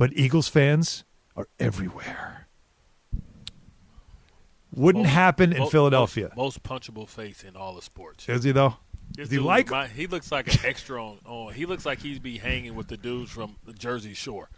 [0.00, 1.04] But Eagles fans
[1.36, 2.46] are everywhere.
[4.74, 6.30] Wouldn't Most- happen in mo- Philadelphia.
[6.34, 8.26] Most, most punchable face in all the sports.
[8.26, 8.76] Is he though?
[9.14, 9.70] This Is he dude like?
[9.90, 11.52] he looks like an extra on, on.
[11.52, 14.48] He looks like he'd be hanging with the dudes from the Jersey Shore.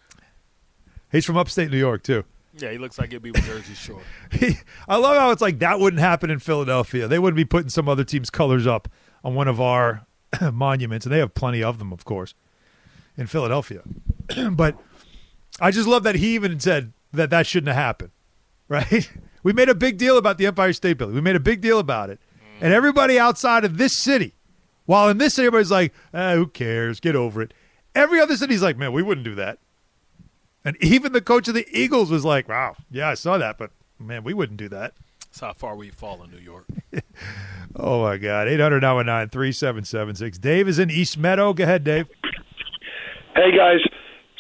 [1.11, 2.23] He's from upstate New York too.
[2.57, 4.03] Yeah, he looks like he'd be with Jersey Shore.
[4.89, 7.09] I love how it's like that wouldn't happen in Philadelphia.
[7.09, 8.87] They wouldn't be putting some other team's colors up
[9.25, 10.07] on one of our
[10.53, 12.35] monuments, and they have plenty of them, of course,
[13.17, 13.83] in Philadelphia.
[14.53, 14.79] but
[15.63, 18.11] I just love that he even said that that shouldn't have happened.
[18.69, 19.11] Right?
[19.43, 21.15] We made a big deal about the Empire State Building.
[21.15, 22.21] We made a big deal about it,
[22.59, 24.35] and everybody outside of this city,
[24.87, 26.99] while in this city everybody's like, eh, "Who cares?
[26.99, 27.53] Get over it."
[27.95, 29.59] Every other city's like, "Man, we wouldn't do that."
[30.65, 33.73] And even the coach of the Eagles was like, "Wow, yeah, I saw that, but
[33.99, 34.95] man, we wouldn't do that."
[35.27, 36.67] That's how far we fall in New York.
[37.75, 40.37] Oh my God, eight hundred nine one nine three seven seven six.
[40.39, 41.53] Dave is in East Meadow.
[41.55, 42.07] Go ahead, Dave.
[43.35, 43.81] Hey guys,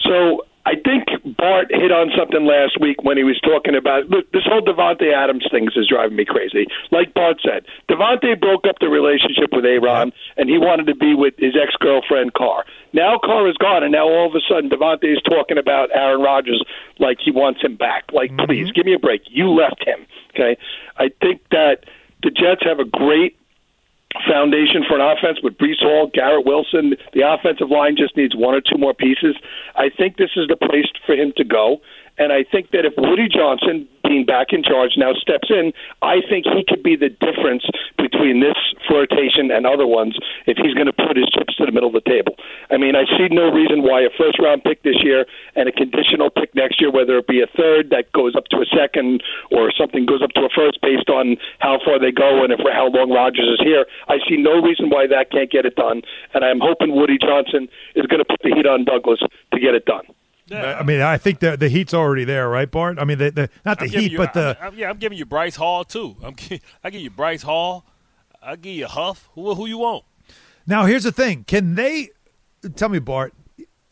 [0.01, 4.31] so I think Bart hit on something last week when he was talking about look,
[4.31, 6.67] this whole Davante Adams thing is driving me crazy.
[6.91, 11.15] Like Bart said, Davante broke up the relationship with Aaron, and he wanted to be
[11.15, 12.65] with his ex girlfriend Carr.
[12.93, 16.23] Now Carr is gone, and now all of a sudden Davante is talking about Aaron
[16.23, 16.63] Rodgers
[16.99, 18.05] like he wants him back.
[18.13, 18.47] Like, mm-hmm.
[18.47, 19.23] please give me a break.
[19.27, 20.07] You left him.
[20.31, 20.57] Okay,
[20.97, 21.85] I think that
[22.23, 23.37] the Jets have a great
[24.29, 26.95] foundation for an offense with Breece Hall, Garrett Wilson.
[27.13, 29.37] The offensive line just needs one or two more pieces.
[29.77, 31.81] I think this is the place for him to go.
[32.23, 35.75] And I think that if Woody Johnson, being back in charge, now steps in,
[36.07, 37.67] I think he could be the difference
[37.99, 38.55] between this
[38.87, 40.15] flirtation and other ones
[40.47, 42.39] if he's going to put his chips to the middle of the table.
[42.71, 45.27] I mean, I see no reason why a first round pick this year
[45.59, 48.63] and a conditional pick next year, whether it be a third that goes up to
[48.63, 52.47] a second or something goes up to a first based on how far they go
[52.47, 55.67] and if how long Rodgers is here, I see no reason why that can't get
[55.67, 56.07] it done.
[56.39, 57.67] And I'm hoping Woody Johnson
[57.99, 60.07] is going to put the heat on Douglas to get it done.
[60.47, 60.79] Yeah.
[60.79, 62.99] I mean, I think the the heat's already there, right, Bart?
[62.99, 64.91] I mean, the, the not the heat, you, but the I, I, yeah.
[64.91, 66.17] I'm giving you Bryce Hall too.
[66.23, 66.35] I'm
[66.85, 67.85] I give you Bryce Hall.
[68.43, 69.29] I give you Huff.
[69.35, 70.05] Who who you want?
[70.67, 72.11] Now, here's the thing: Can they
[72.77, 73.35] tell me, Bart?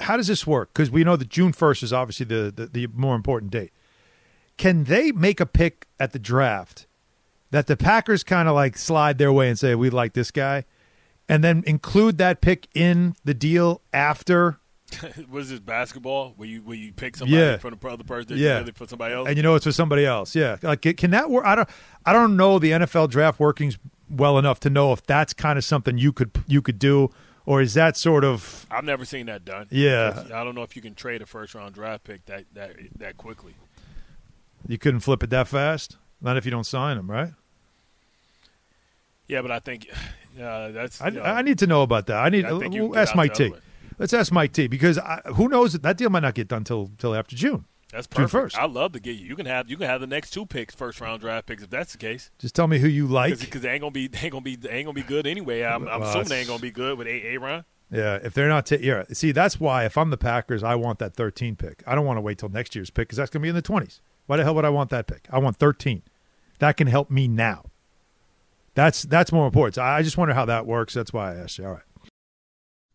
[0.01, 0.73] How does this work?
[0.73, 3.73] Because we know that June first is obviously the, the the more important date.
[4.57, 6.87] Can they make a pick at the draft
[7.51, 10.65] that the Packers kind of like slide their way and say we like this guy,
[11.29, 14.60] and then include that pick in the deal after
[15.29, 16.35] what is this basketball?
[16.37, 17.59] Where you where you pick somebody yeah.
[17.59, 20.35] from the other person, yeah, for somebody else, and you know it's for somebody else.
[20.35, 21.45] Yeah, like can that work?
[21.45, 21.69] I don't
[22.05, 25.65] I don't know the NFL draft workings well enough to know if that's kind of
[25.65, 27.11] something you could you could do,
[27.47, 28.67] or is that sort of?
[28.71, 29.67] I've never seen that done.
[29.71, 32.77] Yeah, I don't know if you can trade a first round draft pick that that
[32.97, 33.55] that quickly.
[34.67, 35.97] You couldn't flip it that fast.
[36.21, 37.33] Not if you don't sign them, right?
[39.27, 39.89] Yeah, but I think
[40.41, 41.01] uh, that's.
[41.01, 42.19] I, know, I, need to know about that.
[42.19, 42.45] I need.
[42.45, 43.53] I uh, ask Mike T.
[44.01, 44.67] Let's ask Mike T.
[44.67, 47.67] Because I, who knows that deal might not get done till till after June.
[47.93, 48.33] That's perfect.
[48.33, 48.63] June 1st.
[48.63, 49.27] I love to get you.
[49.27, 51.71] You can have you can have the next two picks, first round draft picks, if
[51.71, 52.31] that's the case.
[52.39, 54.57] Just tell me who you like, because they ain't gonna be they ain't gonna be
[54.57, 55.63] they ain't gonna be good anyway.
[55.63, 57.65] I'm, I'm assuming they ain't gonna be good with a Aaron.
[57.93, 59.03] Yeah, if they're not, t- yeah.
[59.13, 61.83] See, that's why if I'm the Packers, I want that 13 pick.
[61.87, 63.57] I don't want to wait till next year's pick because that's going to be in
[63.57, 63.99] the 20s.
[64.27, 65.27] Why the hell would I want that pick?
[65.31, 66.03] I want 13.
[66.61, 67.65] That can help me now.
[68.75, 69.75] That's that's more important.
[69.75, 70.95] So I just wonder how that works.
[70.95, 71.67] That's why I asked you.
[71.67, 71.83] All right.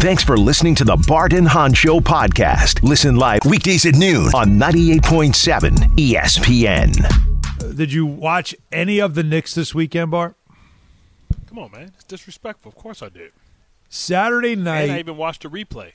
[0.00, 2.82] Thanks for listening to the Bart and Hahn Show podcast.
[2.82, 7.04] Listen live weekdays at noon on 98.7 ESPN.
[7.62, 10.36] Uh, did you watch any of the Knicks this weekend, Bart?
[11.50, 11.92] Come on, man.
[11.94, 12.70] It's disrespectful.
[12.70, 13.32] Of course I did.
[13.90, 14.84] Saturday night.
[14.84, 15.92] And I even watched the replay.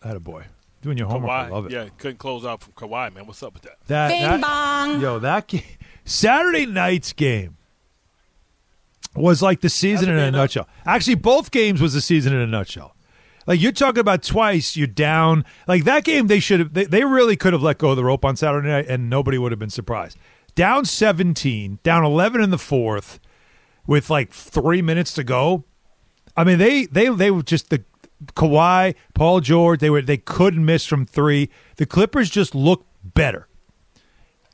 [0.00, 0.44] I Had a boy.
[0.82, 1.28] Doing your homework.
[1.28, 1.72] Kawhi, I love it.
[1.72, 3.26] Yeah, couldn't close out from Kawhi, man.
[3.26, 3.78] What's up with that?
[3.88, 5.00] That, Bing that, bong.
[5.00, 5.62] Yo, that game,
[6.04, 7.56] Saturday night's game
[9.16, 10.68] was like the season in a uh, nutshell.
[10.86, 12.94] Actually, both games was the season in a nutshell.
[13.48, 15.42] Like you're talking about twice, you're down.
[15.66, 16.74] Like that game, they should have.
[16.74, 19.38] They, they really could have let go of the rope on Saturday night, and nobody
[19.38, 20.18] would have been surprised.
[20.54, 23.18] Down 17, down 11 in the fourth,
[23.86, 25.64] with like three minutes to go.
[26.36, 27.82] I mean, they they they were just the
[28.34, 29.80] Kawhi, Paul George.
[29.80, 31.48] They were they couldn't miss from three.
[31.76, 33.48] The Clippers just looked better,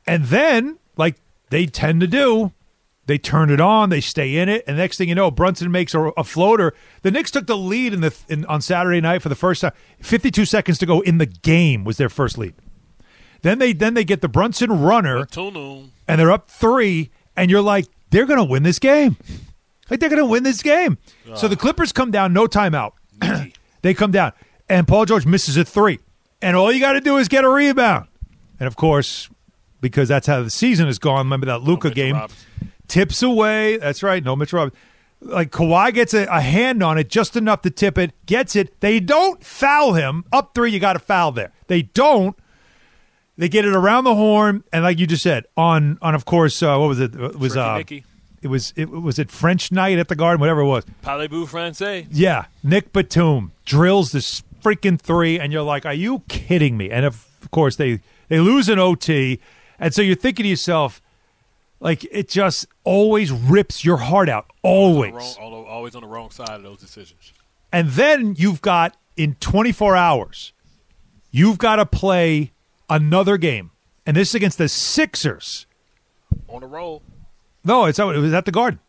[0.07, 1.17] and then like
[1.49, 2.53] they tend to do,
[3.07, 5.93] they turn it on, they stay in it, and next thing you know, Brunson makes
[5.93, 6.73] a, a floater.
[7.03, 9.73] The Knicks took the lead in the in, on Saturday night for the first time.
[10.01, 12.53] Fifty-two seconds to go in the game was their first lead.
[13.41, 15.25] Then they then they get the Brunson runner,
[16.07, 19.17] and they're up three, and you're like, they're going to win this game.
[19.89, 20.97] Like they're going to win this game.
[21.35, 22.93] So the Clippers come down, no timeout.
[23.83, 24.31] they come down,
[24.67, 25.99] and Paul George misses a three,
[26.41, 28.07] and all you got to do is get a rebound.
[28.59, 29.29] And of course,
[29.79, 31.27] because that's how the season has gone.
[31.27, 32.15] Remember that Luka game
[32.87, 33.77] tips away.
[33.77, 34.23] That's right.
[34.23, 34.77] No Mitch Robbins.
[35.21, 38.79] Like Kawhi gets a, a hand on it just enough to tip it, gets it.
[38.81, 40.23] They don't foul him.
[40.31, 41.51] Up three, you got a foul there.
[41.67, 42.37] They don't.
[43.37, 46.61] They get it around the horn, and like you just said, on on of course,
[46.63, 47.13] uh, what was it?
[47.15, 47.81] It was uh,
[48.41, 50.85] it was it was it French night at the Garden, whatever it was.
[51.03, 52.07] Parlez-vous français?
[52.11, 57.05] Yeah, Nic Batum drills this freaking three, and you're like, "Are you kidding me?" And
[57.05, 59.41] of, of course, they they lose an OT,
[59.79, 61.01] and so you're thinking to yourself,
[61.79, 65.13] like, it just always rips your heart out, always.
[65.13, 67.33] Wrong, always on the wrong side of those decisions.
[67.71, 70.53] And then you've got in 24 hours,
[71.31, 72.53] you've got to play
[72.89, 73.71] another game,
[74.05, 75.65] and this is against the Sixers.
[76.47, 77.01] On a roll.
[77.63, 78.79] No, it's oh, it was at the Garden.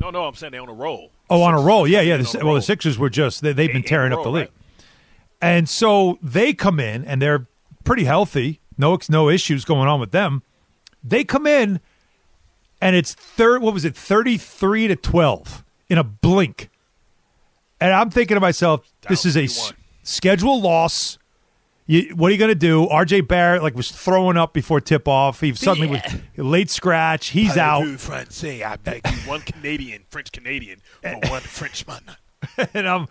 [0.00, 1.10] No, no, I'm saying they're on a roll.
[1.28, 1.86] Oh, on a roll.
[1.86, 2.16] Yeah, yeah.
[2.18, 2.54] The, well, roll.
[2.54, 4.86] the Sixers were just they, they've been tearing up row, the league, right.
[5.40, 7.46] and so they come in and they're
[7.84, 8.60] pretty healthy.
[8.76, 10.42] No, no issues going on with them.
[11.02, 11.80] They come in,
[12.84, 13.62] and it's third.
[13.62, 13.96] What was it?
[13.96, 16.70] Thirty three to twelve in a blink.
[17.80, 19.72] And I'm thinking to myself, this is a s-
[20.04, 21.18] schedule loss.
[21.86, 22.86] You, what are you going to do?
[22.86, 25.40] RJ Barrett like was throwing up before tip off.
[25.40, 26.00] He suddenly was
[26.36, 27.28] late scratch.
[27.28, 27.82] He's out.
[27.84, 28.64] Français?
[28.64, 32.02] I beg you, one Canadian, French Canadian, for one Frenchman.
[32.72, 33.06] and I'm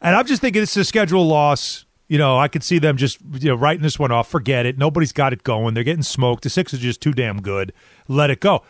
[0.00, 1.84] and I'm just thinking it's a schedule loss.
[2.08, 4.30] You know, I could see them just you know writing this one off.
[4.30, 4.78] Forget it.
[4.78, 5.74] Nobody's got it going.
[5.74, 6.44] They're getting smoked.
[6.44, 7.74] The Sixers are just too damn good.
[8.08, 8.62] Let it go.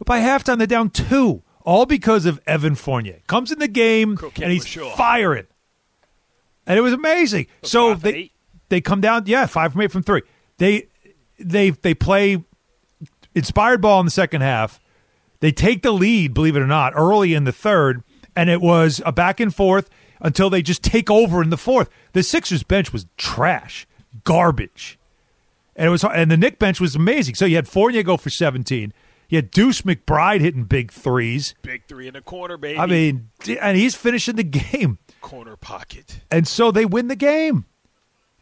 [0.00, 3.20] But by halftime, they're down two, all because of Evan Fournier.
[3.26, 4.90] Comes in the game and he's sure.
[4.96, 5.46] firing,
[6.66, 7.48] and it was amazing.
[7.62, 8.32] So they eight?
[8.70, 9.24] they come down.
[9.26, 10.22] Yeah, five from eight from three.
[10.56, 10.88] They
[11.38, 12.42] they they play
[13.34, 14.80] inspired ball in the second half.
[15.40, 18.02] They take the lead, believe it or not, early in the third,
[18.34, 21.90] and it was a back and forth until they just take over in the fourth.
[22.14, 23.86] The Sixers bench was trash,
[24.24, 24.98] garbage,
[25.76, 27.34] and it was and the Knick bench was amazing.
[27.34, 28.94] So you had Fournier go for seventeen.
[29.30, 31.54] You had Deuce McBride hitting big threes.
[31.62, 32.80] Big three in the corner, baby.
[32.80, 36.20] I mean, and he's finishing the game, corner pocket.
[36.32, 37.64] and so they win the game.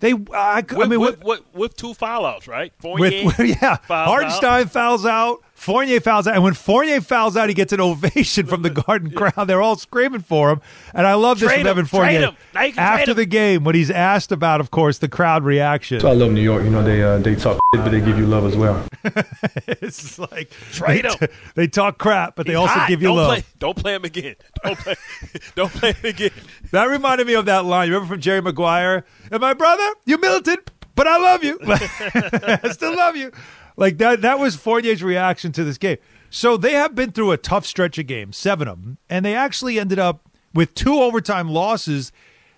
[0.01, 2.73] They, I, I mean, with, with, with two foul outs, right?
[2.79, 4.71] Fournier, with yeah, fouls Hartenstein out.
[4.71, 8.63] fouls out, Fournier fouls out, and when Fournier fouls out, he gets an ovation from
[8.63, 9.47] the Garden crowd.
[9.49, 10.61] They're all screaming for him,
[10.95, 12.21] and I love this Trade from him, Evan trade Fournier.
[12.29, 12.37] him.
[12.55, 13.17] Now you can After trade him.
[13.17, 16.41] the game, when he's asked about, of course, the crowd reaction, So I love New
[16.43, 16.63] York.
[16.63, 18.87] You know, they uh, they talk shit, but they give you love as well.
[19.67, 21.33] it's like Trade they, him.
[21.57, 22.89] they talk crap, but they He's also hot.
[22.89, 23.29] give you don't love.
[23.29, 24.37] Play, don't play him again.
[24.65, 24.95] Don't play.
[25.57, 26.31] don't play him again.
[26.71, 27.89] That reminded me of that line.
[27.89, 29.05] You remember from Jerry Maguire?
[29.33, 31.59] And my brother, you militant, but I love you.
[31.65, 33.33] I still love you.
[33.79, 34.21] Like that.
[34.23, 35.99] That was Fournier's reaction to this game.
[36.31, 39.35] So they have been through a tough stretch of games, seven of them, and they
[39.35, 42.13] actually ended up with two overtime losses.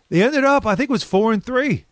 [0.08, 1.84] They ended up, I think, it was four and three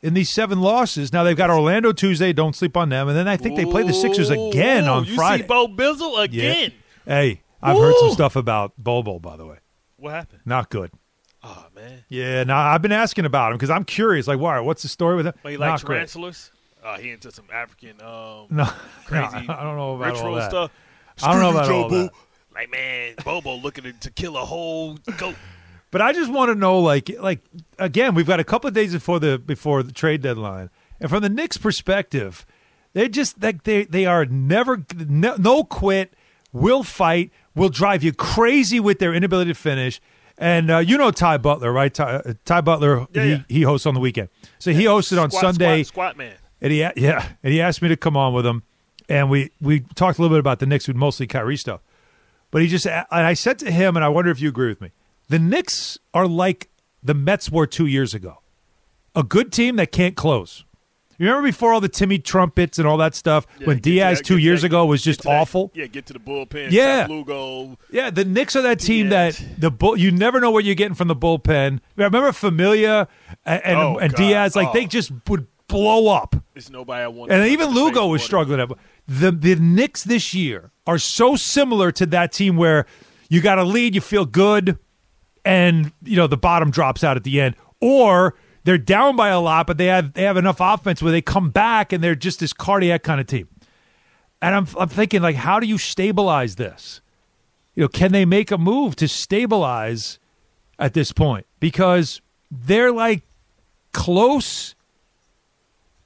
[0.00, 1.12] in these seven losses.
[1.12, 2.32] Now they've got Orlando Tuesday.
[2.32, 5.04] Don't sleep on them, and then I think they play the Sixers again Ooh, on
[5.04, 5.42] you Friday.
[5.42, 6.22] see Bo Bizzle Yeah.
[6.22, 6.72] again.
[7.04, 9.56] Hey, I've heard some stuff about Bobo, by the way.
[9.96, 10.42] What happened?
[10.46, 10.92] Not good.
[11.42, 12.04] Oh man.
[12.08, 14.26] Yeah, now I've been asking about him because I'm curious.
[14.26, 14.58] Like, why?
[14.60, 15.34] What's the story with him?
[15.42, 16.08] Well, he like Not great.
[16.84, 18.64] Uh, he into some African um No,
[19.04, 20.50] crazy no, I don't know about ritual all that.
[20.50, 20.70] stuff.
[21.22, 22.02] I don't know about Joe all Boo.
[22.04, 22.12] that.
[22.54, 25.34] Like man, Bobo looking to, kill a whole goat.
[25.90, 27.40] But I just want to know, like, like
[27.78, 30.68] again, we've got a couple of days before the before the trade deadline,
[31.00, 32.44] and from the Knicks' perspective,
[32.92, 36.14] they're just like they they are never no, no quit,
[36.52, 40.00] will fight, will drive you crazy with their inability to finish.
[40.36, 41.92] And uh, you know Ty Butler, right?
[41.92, 43.42] Ty, uh, Ty Butler, Yeah, he, yeah.
[43.48, 45.82] he hosts on the weekend, so he hosted on Squat, Sunday.
[45.84, 46.34] Squat, squat man.
[46.60, 48.62] And he, yeah, and he asked me to come on with him,
[49.08, 51.80] and we we talked a little bit about the Knicks with mostly Kyrie stuff.
[52.50, 54.80] But he just, and I said to him, and I wonder if you agree with
[54.80, 54.90] me,
[55.28, 56.68] the Knicks are like
[57.02, 58.38] the Mets were two years ago,
[59.14, 60.64] a good team that can't close.
[61.18, 64.38] You remember before all the Timmy trumpets and all that stuff when Diaz that- two
[64.38, 65.70] years that- ago was just to that- awful.
[65.74, 66.70] Yeah, get to the bullpen.
[66.70, 67.06] Yeah.
[67.08, 67.76] Lugo.
[67.90, 69.96] Yeah, the Knicks are that team that the bull.
[69.96, 71.80] You never know what you're getting from the bullpen.
[71.96, 73.08] Remember Familia
[73.44, 74.72] and and, Oh, and Diaz, like Oh.
[74.72, 76.34] they just would blow up.
[76.54, 77.30] There's nobody I want.
[77.30, 78.60] And even Lugo was struggling.
[78.60, 78.78] Up.
[79.06, 82.86] The the Knicks this year are so similar to that team where
[83.28, 84.78] you got a lead, you feel good,
[85.44, 89.40] and you know the bottom drops out at the end, or they're down by a
[89.40, 92.40] lot, but they have they have enough offense where they come back and they're just
[92.40, 93.48] this cardiac kind of team.
[94.42, 97.00] And I'm I'm thinking like, how do you stabilize this?
[97.74, 100.18] You know, can they make a move to stabilize
[100.78, 101.46] at this point?
[101.60, 103.22] Because they're like
[103.92, 104.74] close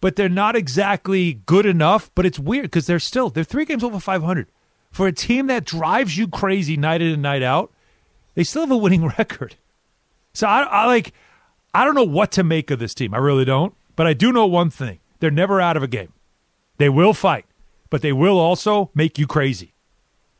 [0.02, 2.10] but they're not exactly good enough.
[2.14, 4.48] But it's weird because they're still they're three games over 500,
[4.90, 7.72] for a team that drives you crazy night in and night out,
[8.34, 9.56] they still have a winning record.
[10.34, 11.14] So I, I like,
[11.72, 13.14] I don't know what to make of this team.
[13.14, 13.74] I really don't.
[13.96, 16.12] But I do know one thing: they're never out of a game.
[16.76, 17.46] They will fight,
[17.88, 19.72] but they will also make you crazy.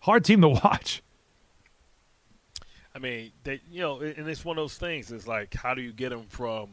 [0.00, 1.02] Hard team to watch.
[2.94, 5.12] I mean, they, you know, and it's one of those things.
[5.12, 6.70] It's like, how do you get them from,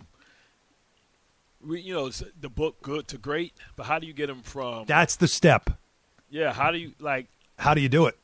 [1.67, 4.85] you know, the book good to great, but how do you get them from?
[4.85, 5.69] That's the step.
[6.29, 7.27] Yeah, how do you like?
[7.57, 8.17] How do you do it?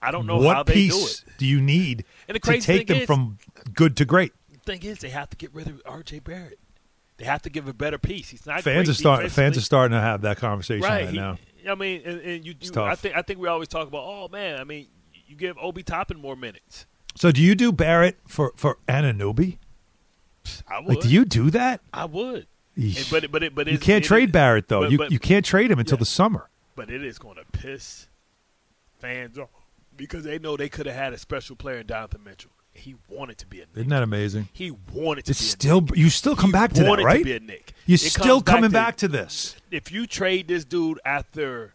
[0.00, 1.38] I don't know what how they piece do it.
[1.38, 3.38] do you need to take them is- from
[3.74, 4.32] good to great?
[4.52, 6.20] The thing is, they have to get rid of R.J.
[6.20, 6.58] Barrett.
[7.16, 8.28] They have to give a better piece.
[8.28, 8.62] He's not.
[8.62, 9.28] Fans are starting.
[9.28, 11.38] Fans are starting to have that conversation right, right he- now.
[11.68, 12.70] I mean, and, and you, you.
[12.80, 14.86] I think I think we always talk about, oh man, I mean,
[15.26, 16.86] you give Obi Toppin more minutes.
[17.16, 19.58] So, do you do Barrett for for Anunoby?
[20.68, 20.88] I would.
[20.88, 21.80] Like, do you do that?
[21.92, 22.46] I would.
[23.10, 24.82] But but it, but you can't trade is- Barrett though.
[24.82, 26.00] but- you but- you can't trade him until Yeah.
[26.00, 26.48] the summer.
[26.76, 28.06] But it is going to piss
[28.98, 29.48] fans off
[29.96, 32.50] because they know they could have had a special player in Donovan Mitchell.
[32.72, 33.76] He wanted to be a Knick.
[33.76, 34.48] Isn't that amazing?
[34.52, 35.96] He wanted to It's be a still Knick.
[35.96, 37.18] you still come He back to that, right?
[37.18, 37.72] To be a Knick.
[37.86, 39.56] You're It still comes back coming to- back to this.
[39.72, 41.74] if you trade this dude after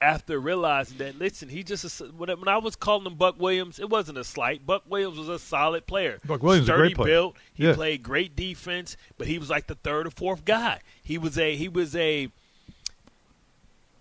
[0.00, 4.18] after realizing that listen he just when I- was calling him Buck Williams it wasn't
[4.18, 7.06] a slight Buck Williams was a solid player Buck Williams is a great player.
[7.06, 7.74] built he Yeah.
[7.74, 11.56] played great defense but he was like the third or fourth guy he was a
[11.56, 12.28] he was a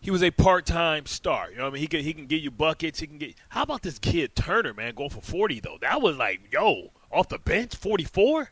[0.02, 2.42] he was a part-time star you know what I mean he can he can get
[2.42, 5.78] you buckets he can get how about this kid Turner man going for 40 though
[5.82, 8.52] that was like yo off the bench 44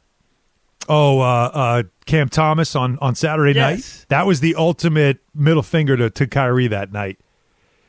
[0.89, 3.99] Oh, uh, uh, Cam Thomas on, on Saturday Yes.
[4.01, 4.05] night.
[4.09, 7.21] That was the ultimate middle finger to, to Kyrie that night.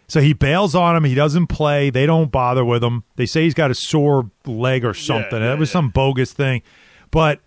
[0.06, 1.04] So he bails on him.
[1.04, 1.90] He doesn't play.
[1.90, 3.04] They don't bother with him.
[3.16, 5.40] They say he's got a sore leg or something.
[5.40, 5.74] yeah, that was yeah.
[5.74, 6.62] some bogus thing.
[7.10, 7.40] But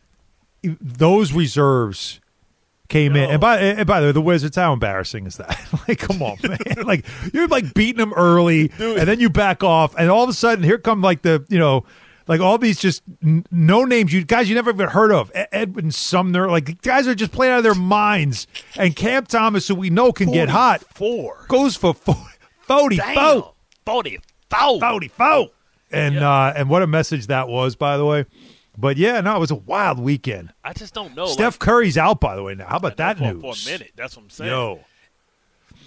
[0.64, 2.20] those reserves
[2.88, 3.30] came in.
[3.30, 5.60] And by, and by the way, the Wizards, how embarrassing is that?
[5.88, 6.58] like, come on, man.
[6.86, 10.34] like, you're like beating them early, and then you back off, and all of a
[10.34, 11.86] sudden, here come like the, you know,
[12.28, 15.46] like all these just n- no names you guys you never even heard of E-
[15.52, 19.76] Edmond Sumner like guys are just playing out of their minds and Cam Thomas who
[19.76, 22.28] we know can get hot four goes for fo-
[22.68, 23.16] 40 Damn.
[23.16, 23.54] four
[23.86, 25.50] 44 40 four
[25.92, 28.26] and uh and what a message that was by the way.
[28.78, 30.54] But yeah no it was a wild weekend.
[30.64, 32.68] I just don't know Steph like, Curry's out by the way now.
[32.68, 33.94] How about that for, news for a minute.
[33.96, 34.52] That's what I'm saying.
[34.52, 34.80] Yo.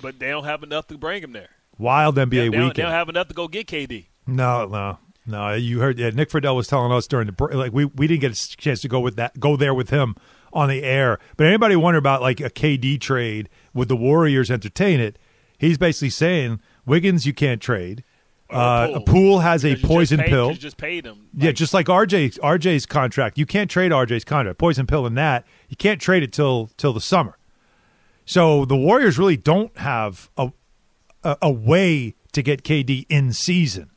[0.02, 1.50] But they don't have enough to bring him there.
[1.78, 4.98] Wild NBA they, don't, weekend they don't have enough to go get KD No, no,
[5.26, 5.54] no.
[5.54, 8.20] You heard yeah, Nick Friedell was telling us during the break, like we we didn't
[8.20, 10.16] get a chance to go with that go there with him
[10.52, 11.18] on the air.
[11.36, 13.48] But anybody wonder about like a KD trade?
[13.74, 15.18] Would the Warriors entertain it?
[15.58, 18.04] He's basically saying Wiggins you can't trade.
[18.48, 20.54] Uh, a pool has a poison paid- pill.
[20.54, 21.28] Just paid him.
[21.36, 23.38] yeah, just like RJ RJ's contract.
[23.38, 24.58] You can't trade RJ's contract.
[24.58, 25.46] Poison pill in that.
[25.68, 27.38] You can't trade it till till the summer.
[28.24, 30.52] So the Warriors really don't have a
[31.22, 33.90] a, a way to get KD in season.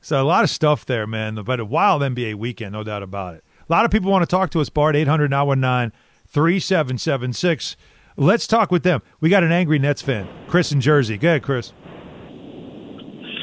[0.00, 1.34] So a lot of stuff there, man.
[1.34, 3.44] But a wild NBA weekend, no doubt about it.
[3.68, 5.92] A lot of people want to talk to us, Bart, 800 919
[6.28, 7.76] 3776.
[8.16, 9.02] Let's talk with them.
[9.20, 11.18] We got an angry Nets fan, Chris in Jersey.
[11.18, 11.72] Go ahead, Chris.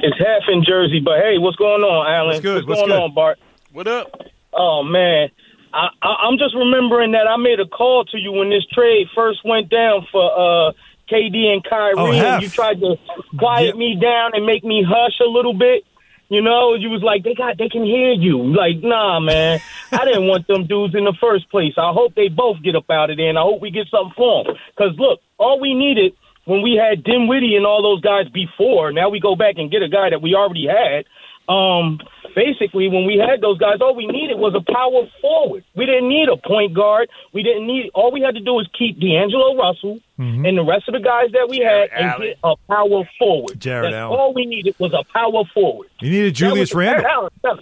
[0.03, 2.27] It's half in Jersey, but hey, what's going on, Alan?
[2.35, 2.67] What's good?
[2.67, 2.99] What's going good?
[2.99, 3.39] on, Bart?
[3.71, 4.11] What up?
[4.51, 5.29] Oh man,
[5.73, 9.07] I, I, I'm just remembering that I made a call to you when this trade
[9.15, 10.73] first went down for uh,
[11.09, 12.95] KD and Kyrie, Oh, and you tried to
[13.39, 13.75] quiet Yep.
[13.77, 15.83] me down and make me hush a little bit.
[16.29, 18.41] You know, you was like, they got, they can hear you.
[18.55, 19.59] Like, nah, man,
[19.91, 21.73] I didn't want them dudes in the first place.
[21.77, 24.13] I hope they both get up out of there, and I hope we get something
[24.17, 24.55] for them.
[24.75, 26.13] Because look, all we needed
[26.45, 29.81] when we had Dinwiddie and all those guys before, now we go back and get
[29.81, 31.05] a guy that we already had.
[31.47, 31.99] Um,
[32.35, 35.65] basically, when we had those guys, all we needed was a power forward.
[35.75, 37.09] We didn't need a point guard.
[37.33, 37.91] We didn't need.
[37.93, 40.45] All we had to do was keep D'Angelo Russell Mm-hmm.
[40.45, 42.21] and the rest of the guys that we had, and Allen.
[42.21, 43.59] get a power forward.
[43.59, 44.19] Jarrett That's Allen.
[44.19, 45.89] all we needed was a power forward.
[46.01, 47.59] You needed Julius That was- Randle.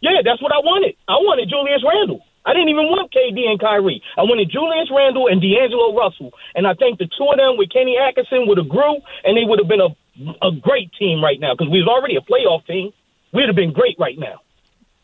[0.00, 0.96] Yeah, that's what I wanted.
[1.06, 2.24] I wanted Julius Randle.
[2.44, 4.02] I didn't even want KD and Kyrie.
[4.18, 6.32] I wanted Julius Randle and D'Angelo Russell.
[6.54, 9.44] And I think the two of them with Kenny Atkinson would have grew, and they
[9.44, 9.94] would have been a
[10.42, 12.92] a great team right now because we was already a playoff team.
[13.32, 14.40] We'd have been great right now.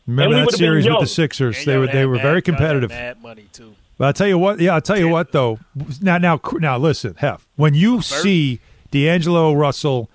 [0.05, 1.57] Remember And that series with the Sixers?
[1.57, 2.89] And They were they were very competitive.
[2.89, 3.75] Mad money too.
[3.97, 4.59] But I'll tell you what.
[4.59, 5.59] Yeah, I'll tell you what though.
[6.01, 7.45] Now, now, now, listen, Hef.
[7.55, 8.59] When you see
[8.91, 10.09] D'Angelo Russell,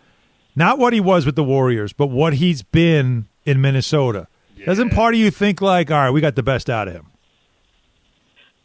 [0.57, 4.27] not what he was with the Warriors, but what he's been in Minnesota,
[4.65, 7.07] doesn't part of you think like, all right, we got the best out of him?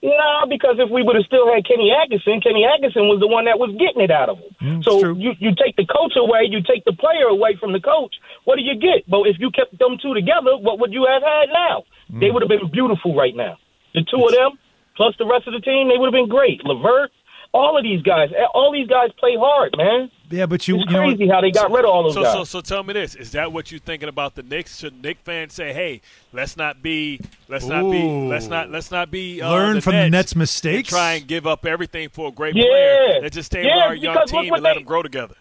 [0.01, 3.45] No, because if we would have still had Kenny Atkinson, Kenny Atkinson was the one
[3.51, 4.79] that was getting it out of him.
[4.79, 5.15] Mm, so true.
[5.19, 8.15] you you take the coach away, you take the player away from the coach.
[8.47, 9.03] What do you get?
[9.11, 11.83] But if you kept them two together, what would you have had now?
[12.07, 12.19] Mm.
[12.23, 13.59] They would have been beautiful right now.
[13.91, 14.55] The two of them
[14.99, 16.59] plus the rest of the team, they would have been great.
[16.65, 17.11] LeVert,
[17.53, 20.11] All of these guys, all these guys play hard, man.
[20.31, 22.23] Yeah, but you, it's you know, crazy how they got rid of all those so,
[22.23, 22.33] guys.
[22.33, 24.77] So, so tell me this: Is that what you're thinking about the Knicks?
[24.77, 26.01] Should Knick fans say, "Hey,
[26.33, 29.93] let's not be, let's not be, let's not, let's not be uh, Learn the from
[29.93, 30.89] Nets the Nets' and mistakes.
[30.89, 32.63] try and give up everything for a great Yeah.
[32.63, 33.21] player.
[33.23, 35.35] Let's just stay Yeah, with our young team what and let them grow together."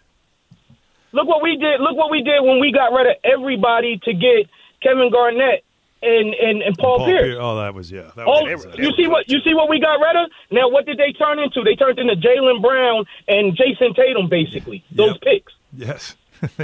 [1.11, 1.81] Look what we did.
[1.81, 4.47] Look what we did when we got rid of everybody to get
[4.81, 5.63] Kevin Garnett
[6.01, 7.21] and and, and Paul, Paul Pierce.
[7.23, 7.37] Pierce.
[7.39, 8.11] Oh, that was yeah.
[8.15, 10.31] That Oh, was, you see what you see what we got rid of?
[10.51, 11.63] Now what did they turn into?
[11.63, 14.83] They turned into Jaylen Brown and Jayson Tatum, basically.
[14.91, 15.53] Those picks.
[15.73, 16.15] yes.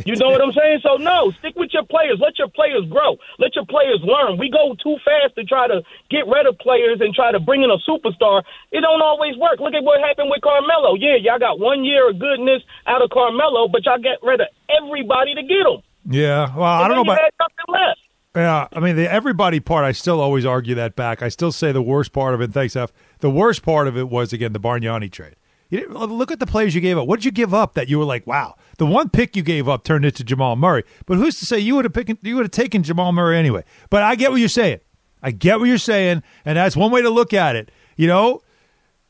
[0.05, 0.79] You know what I'm saying?
[0.83, 2.17] So no, stick with your players.
[2.23, 3.17] Let your players grow.
[3.39, 4.37] Let your players learn.
[4.39, 7.61] We go too fast to try to get rid of players and try to bring
[7.61, 8.43] in a superstar.
[8.71, 9.59] It don't always work.
[9.59, 10.95] Look at what happened with Carmelo.
[10.95, 14.47] Yeah, y'all got one year of goodness out of Carmelo, but y'all get rid of
[14.69, 15.83] everybody to get him.
[16.09, 16.55] Yeah.
[16.55, 17.19] Well, I don't know about.
[17.37, 17.99] nothing left.
[18.35, 19.85] Yeah, I mean the everybody part.
[19.85, 21.21] I still always argue that back.
[21.21, 22.51] I still say the worst part of it.
[22.51, 22.91] Thanks, F.
[23.19, 25.35] The worst part of it was again the Bargnani trade.
[25.69, 27.07] You look at the players you gave up.
[27.07, 28.55] What did you give up that you were like, wow?
[28.77, 30.83] The one pick you gave up turned into Jamal Murray.
[31.05, 32.23] But who's to say you would have picked?
[32.23, 33.63] You would have taken Jamal Murray anyway.
[33.89, 34.81] But I get what you're saying.
[35.23, 37.71] I get what you're saying, and that's one way to look at it.
[37.95, 38.41] You know,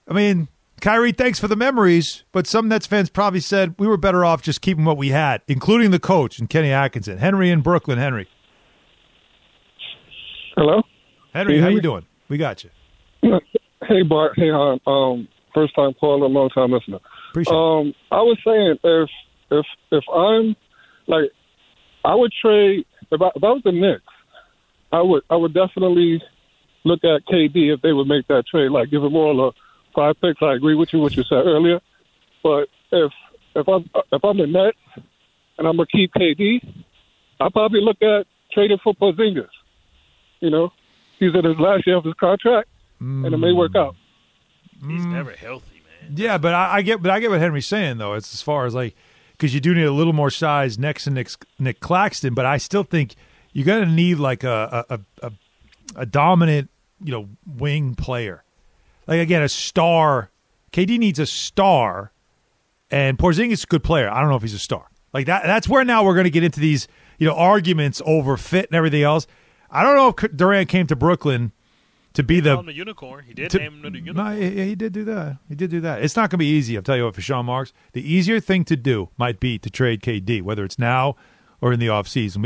[0.07, 0.47] I mean,
[0.79, 4.41] Kyrie, thanks for the memories, but some Nets fans probably said we were better off
[4.41, 7.97] just keeping what we had, including the coach and Kenny Atkinson, Henry in Brooklyn.
[7.97, 8.29] Henry,
[10.55, 10.81] Hello.
[11.33, 12.05] Henry, how you doing?
[12.29, 12.69] We got you.
[13.87, 14.33] Hey Bart.
[14.35, 14.79] Hey Hahn.
[14.87, 16.99] Um, first time caller, long time listener.
[17.31, 17.57] Appreciate it.
[17.57, 19.09] um, I was saying if
[19.51, 20.55] if if I'm
[21.07, 21.31] like,
[22.03, 24.03] I would trade if I, if I was the Knicks,
[24.91, 26.21] I would I would definitely
[26.83, 29.51] look at KD if they would make that trade, like give him all the
[29.93, 30.41] five picks.
[30.41, 31.79] I agree with you what you said earlier,
[32.41, 33.11] but if
[33.55, 34.77] if I'm if I'm the Nets
[35.57, 36.61] and I'm gonna keep KD,
[37.39, 39.49] I'll probably look at trading for Porzingis.
[40.39, 40.71] You know,
[41.19, 42.69] he's in his last year of his contract,
[42.99, 43.79] and it may work mm.
[43.79, 43.95] out.
[44.81, 45.13] He's mm.
[45.13, 46.13] never healthy, man.
[46.15, 48.13] Yeah, but I, I get, but I get what Henry's saying though.
[48.13, 48.95] It's as far as like
[49.31, 51.29] because you do need a little more size next to Nic,
[51.59, 53.15] Nic Claxton, but I still think
[53.53, 55.31] you're gonna need like a a, a
[55.95, 56.69] a dominant,
[57.03, 58.43] you know, wing player.
[59.07, 60.31] Like again, a star.
[60.71, 62.11] KD needs a star,
[62.91, 64.09] and Porzingis is a good player.
[64.09, 64.89] I don't know if he's a star.
[65.13, 65.43] Like that.
[65.45, 68.75] That's where now we're going to get into these, you know, arguments over fit and
[68.75, 69.27] everything else.
[69.75, 71.51] I don't know if Durant came to Brooklyn
[72.13, 73.25] to be the him the unicorn.
[73.27, 74.15] He did to- name him the unicorn.
[74.15, 75.37] no, he, he did do that.
[75.49, 76.01] He did do that.
[76.01, 76.77] It's not going to be easy.
[76.77, 79.69] I'll tell you what, for Sean Marks, the easier thing to do might be to
[79.69, 81.17] trade KD, whether it's now
[81.59, 82.45] or in the offseason.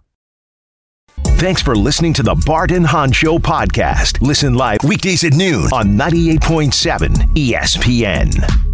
[1.41, 4.21] Thanks for listening to the Bart and Hahn Show podcast.
[4.21, 8.27] Listen live weekdays at noon on 98.7 ESPN.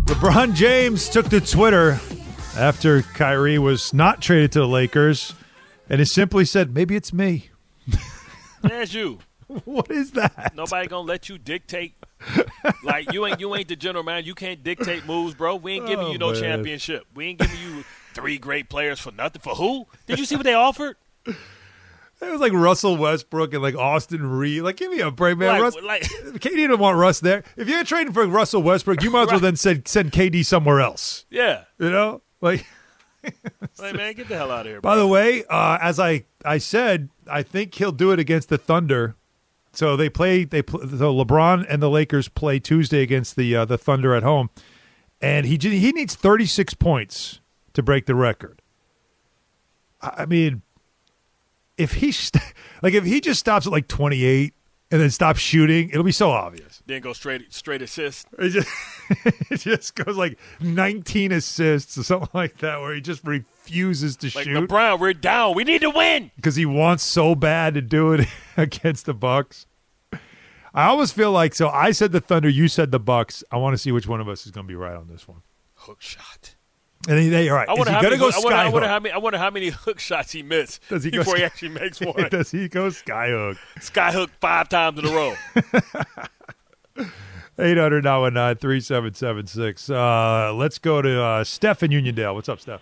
[0.03, 1.97] LeBron James took to Twitter
[2.57, 5.34] after Kyrie was not traded to the Lakers,
[5.89, 7.51] and he simply said, "Maybe it's me."
[8.61, 9.20] There's you.
[9.63, 10.53] What is that?
[10.53, 11.93] Nobody gonna let you dictate.
[12.84, 14.26] like you ain't you ain't the general man.
[14.26, 15.55] You can't dictate moves, bro.
[15.55, 16.41] We ain't giving Oh, you no man.
[16.41, 17.05] championship.
[17.15, 19.41] We ain't giving you three great players for nothing.
[19.41, 19.88] For who?
[20.05, 20.97] Did you see what they offered?
[22.20, 24.63] It was like Russell Westbrook and like Austin Reaves.
[24.63, 25.49] Like, give me a break, man.
[25.49, 26.01] Like- Russ, like-
[26.41, 27.43] KD didn't want Russ there.
[27.55, 30.82] If you're trading for Russell Westbrook, you might as well then send send KD somewhere
[30.82, 31.26] else.
[31.30, 31.65] Yeah.
[31.80, 32.65] You know, like.
[33.80, 34.80] Like man, get the hell out of here.
[34.80, 35.01] By bro.
[35.01, 39.15] the way, uh, as I I said, I think he'll do it against the Thunder.
[39.74, 40.45] So they play.
[40.45, 44.24] They pl- so LeBron and the Lakers play Tuesday against the uh, the Thunder at
[44.24, 44.49] home.
[45.20, 47.41] and he he needs 36 points
[47.74, 48.61] to break the record.
[50.01, 50.61] I I mean,
[51.78, 52.43] if he st-
[52.82, 54.53] like if he just stops at like 28
[54.89, 56.82] and then stops shooting, it'll be so obvious.
[56.86, 58.28] Then go straight straight assist.
[58.39, 58.69] It just,
[59.51, 64.32] it just goes like 19 assists or something like that, where he just refuses to
[64.36, 65.55] Like shoot LeBron, we're down.
[65.55, 66.32] We need to win.
[66.36, 69.65] because he wants so bad to do it against the Bucks.
[70.73, 71.69] I almost feel like so.
[71.69, 73.43] I said the Thunder, you said the Bucks.
[73.51, 75.28] I want to see which one of us is going to be right on this
[75.28, 75.41] one.
[75.73, 76.55] Hook shot.
[77.10, 78.32] And then, they, all right, I is wonder he how going to many.
[78.32, 78.89] go I wonder, I wonder hook?
[78.89, 79.14] how many.
[79.14, 82.00] I wonder how many hook shots he missed Does he go before he actually makes
[82.02, 82.30] one.
[82.30, 83.58] Does he go sky hook?
[83.80, 85.34] Sky hook five times in a row.
[87.60, 88.04] 800
[88.60, 92.34] 3776 Uh Let's go to uh, Steph in Uniondale.
[92.36, 92.82] What's up, Steph?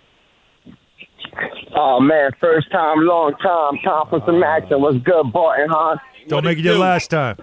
[1.78, 4.80] Oh man, first time, long time, conference and action.
[4.80, 5.96] What's good, Barton, huh?
[6.26, 7.36] Don't make it your last time.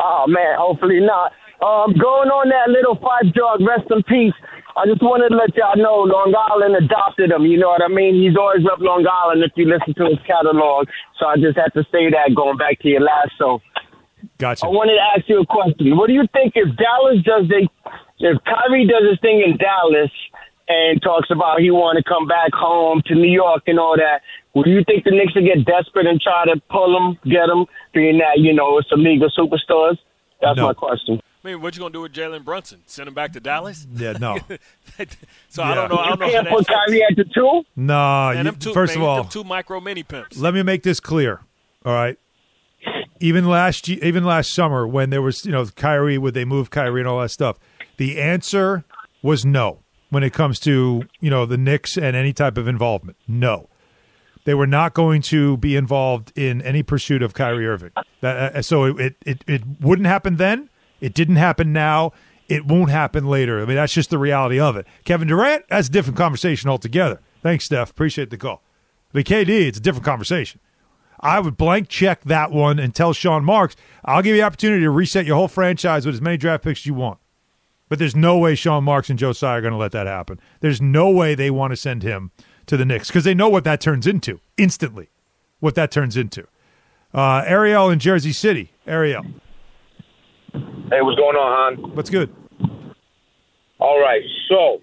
[0.00, 1.32] Oh man, hopefully not.
[1.60, 4.32] Um, going on that little five drug, rest in peace.
[4.78, 7.42] I just wanted to let y'all know Long Island adopted him.
[7.42, 8.14] You know what I mean?
[8.14, 10.86] He's always up Long Island if you listen to his catalog.
[11.18, 13.58] So I just had to say that going back to your last show.
[14.38, 14.66] Gotcha.
[14.66, 15.96] I wanted to ask you a question.
[15.98, 17.66] What do you think if Dallas does they
[18.22, 20.10] if Kyrie does his thing in Dallas
[20.68, 24.22] and talks about he want to come back home to New York and all that,
[24.54, 27.66] would you think the Knicks would get desperate and try to pull him, get him,
[27.94, 29.98] being that, you know, it's a league of superstars?
[30.42, 30.66] That's No.
[30.66, 31.20] my question.
[31.48, 32.82] I mean, what you gonna do with Jalen Brunson?
[32.84, 33.86] Send him back to Dallas?
[33.94, 34.36] Yeah, no.
[35.48, 35.96] so I don't know.
[35.96, 36.20] I don't.
[36.20, 37.62] You how can't put that Kyrie at the two?
[37.74, 40.36] No, Man, you, them two, first man, of all, two micro mini pimps.
[40.36, 41.40] let me make this clear.
[41.86, 42.18] All right.
[43.20, 46.68] Even last ye- even last summer when there was, you know, Kyrie would they move
[46.68, 47.56] Kyrie and all that stuff.
[47.96, 48.84] The answer
[49.22, 49.80] was no
[50.10, 53.16] when it comes to, you know, the Knicks and any type of involvement.
[53.26, 53.70] No.
[54.44, 57.92] They were not going to be involved in any pursuit of Kyrie Irving.
[58.20, 60.68] That, uh, so it, it it wouldn't happen then.
[61.00, 62.12] It didn't happen now.
[62.48, 63.60] It won't happen later.
[63.60, 64.86] I mean, that's just the reality of it.
[65.04, 67.20] Kevin Durant, that's a different conversation altogether.
[67.42, 67.90] Thanks, Steph.
[67.90, 68.62] Appreciate the call.
[69.12, 70.60] But KD, it's a different conversation.
[71.20, 73.74] I would blank check that one and tell Sean Marks,
[74.04, 76.80] I'll give you the opportunity to reset your whole franchise with as many draft picks
[76.80, 77.18] as you want.
[77.88, 80.38] But there's no way Sean Marks and Joe Tsai are going to let that happen.
[80.60, 82.30] There's no way they want to send him
[82.66, 85.08] to the Knicks because they know what that turns into instantly.
[85.60, 86.46] What that turns into.
[87.12, 88.72] Uh, Ariel in Jersey City.
[88.86, 89.24] Ariel,
[90.90, 91.94] Hey, what's going on, Hahn?
[91.94, 92.34] what's good?
[93.78, 94.80] All right, so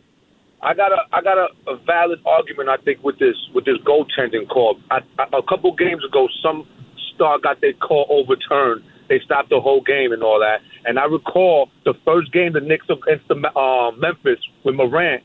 [0.61, 3.77] I got a I got a, a valid argument I think with this with this
[3.87, 4.77] goaltending call.
[4.91, 6.67] I, I, a couple games ago, some
[7.15, 8.83] star got their call overturned.
[9.09, 10.59] They stopped the whole game and all that.
[10.85, 15.23] And I recall the first game the Knicks against the uh, Memphis with Morant.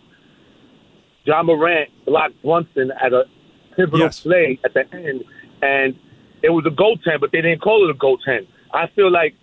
[1.26, 3.24] Ja Morant blocked Brunson at a
[3.76, 5.24] pivotal play at the end,
[5.60, 5.94] and
[6.42, 8.46] it was a goaltend, but they didn't call it a goaltend.
[8.72, 9.34] I feel like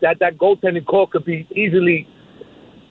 [0.00, 2.08] that that goaltending call could be easily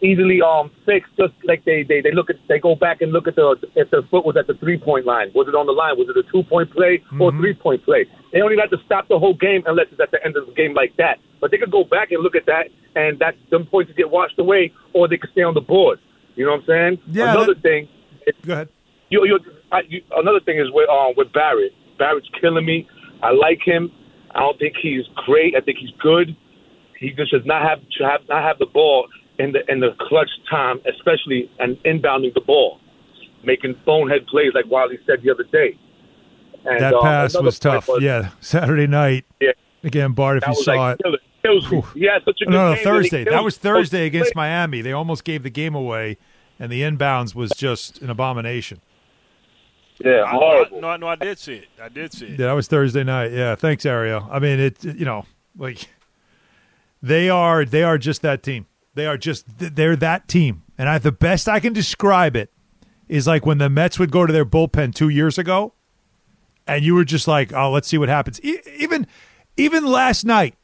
[0.01, 3.27] easily um fixed just like they, they they look at they go back and look
[3.27, 5.31] at the if the foot was at the three point line.
[5.33, 5.97] Was it on the line?
[5.97, 8.05] Was it a two point play or three point play?
[8.31, 10.53] They only have to stop the whole game unless it's at the end of the
[10.53, 11.19] game like that.
[11.39, 14.37] But they could go back and look at that and that them points get washed
[14.39, 15.99] away or they could stay on the board.
[16.35, 16.97] You know what I'm saying?
[17.07, 17.87] Yeah, another that- thing
[18.45, 18.69] go ahead.
[19.09, 19.39] you, you,
[19.71, 21.71] I, you another thing is with um with Barrett.
[21.97, 22.87] Barrett's killing me.
[23.21, 23.91] I like him.
[24.35, 25.55] I don't think he's great.
[25.55, 26.35] I think he's good
[27.03, 29.07] he just does not have to have not have the ball
[29.39, 32.79] in the in the clutch time, especially and inbounding the ball,
[33.43, 35.77] making bonehead plays like Wiley said the other day.
[36.65, 38.01] And, that um, pass another was point tough.
[38.01, 39.25] yeah, Saturday night.
[39.41, 39.51] Yeah.
[39.83, 41.03] Again, Bart, if that you was saw like it.
[41.03, 41.17] kill.
[41.43, 41.83] Kills me.
[41.93, 43.23] He had such a good No, no, game, Thursday.
[43.25, 43.57] That was.
[43.57, 44.81] Thursday against Miami.
[44.81, 46.17] They almost gave the game away,
[46.57, 48.79] and the inbounds was just an abomination.
[49.99, 50.79] Yeah, horrible.
[50.79, 51.67] No, no, I did see it.
[51.81, 52.39] I did see it.
[52.39, 53.33] Yeah, that was Thursday night.
[53.33, 54.25] Yeah, thanks, Ariel.
[54.31, 54.81] I mean, it.
[54.85, 55.25] You know,
[55.57, 55.89] like
[57.03, 57.65] they are.
[57.65, 58.65] They are just that team.
[58.95, 59.45] They are just.
[59.57, 60.63] They're that team.
[60.77, 62.49] And I, the best I can describe it
[63.09, 65.73] is like when the Mets would go to their bullpen two years ago,
[66.65, 69.05] and you were just like, "Oh, let's see what happens." E- even,
[69.57, 70.55] even last night,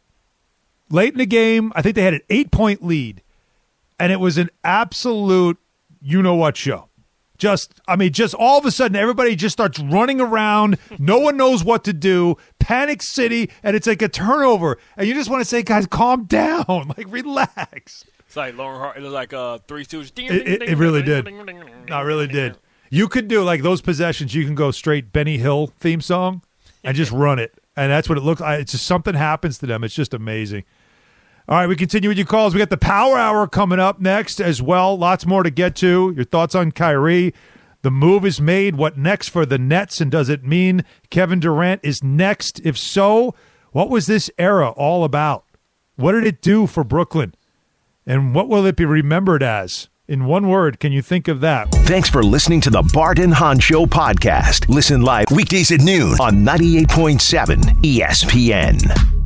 [0.90, 3.22] late in the game, I think they had an eight point lead,
[4.00, 5.58] and it was an absolute
[6.02, 6.89] you know what show.
[7.40, 10.78] Just, I mean, just all of a sudden, everybody just starts running around.
[11.00, 12.36] No one knows what to do.
[12.60, 14.78] Panic City, and it's like a turnover.
[14.98, 16.94] And you just want to say, guys, calm down.
[16.98, 18.04] Like, relax.
[18.28, 18.98] It's like Lauren Hart.
[18.98, 20.14] It was like uh, three stooges.
[20.14, 21.28] Ding, It, it, it really did.
[21.28, 22.58] it really did.
[22.90, 24.36] You could do like those possessions.
[24.36, 26.42] You can go straight Benny Hill theme song
[26.84, 28.60] and just run it, and that's what it looks like.
[28.62, 29.84] It's just something happens to them.
[29.84, 30.64] It's just amazing.
[31.50, 32.54] All right, we continue with your calls.
[32.54, 34.96] We got the Power Hour coming up next as well.
[34.96, 36.14] Lots more to get to.
[36.16, 37.34] Your thoughts on Kyrie.
[37.82, 38.76] The move is made.
[38.76, 40.00] What next for the Nets?
[40.00, 42.60] And does it mean Kevin Durant is next?
[42.64, 43.34] If so,
[43.72, 45.44] what was this era all about?
[45.96, 47.34] What did it do for Brooklyn?
[48.06, 49.90] And what will it be remembered as?
[50.08, 51.72] In one word, can you think of that?
[51.72, 54.70] Thanks for listening to the Barton Hahn Show podcast.
[54.70, 59.19] Listen live weekdays at noon on 98.7 ESPN.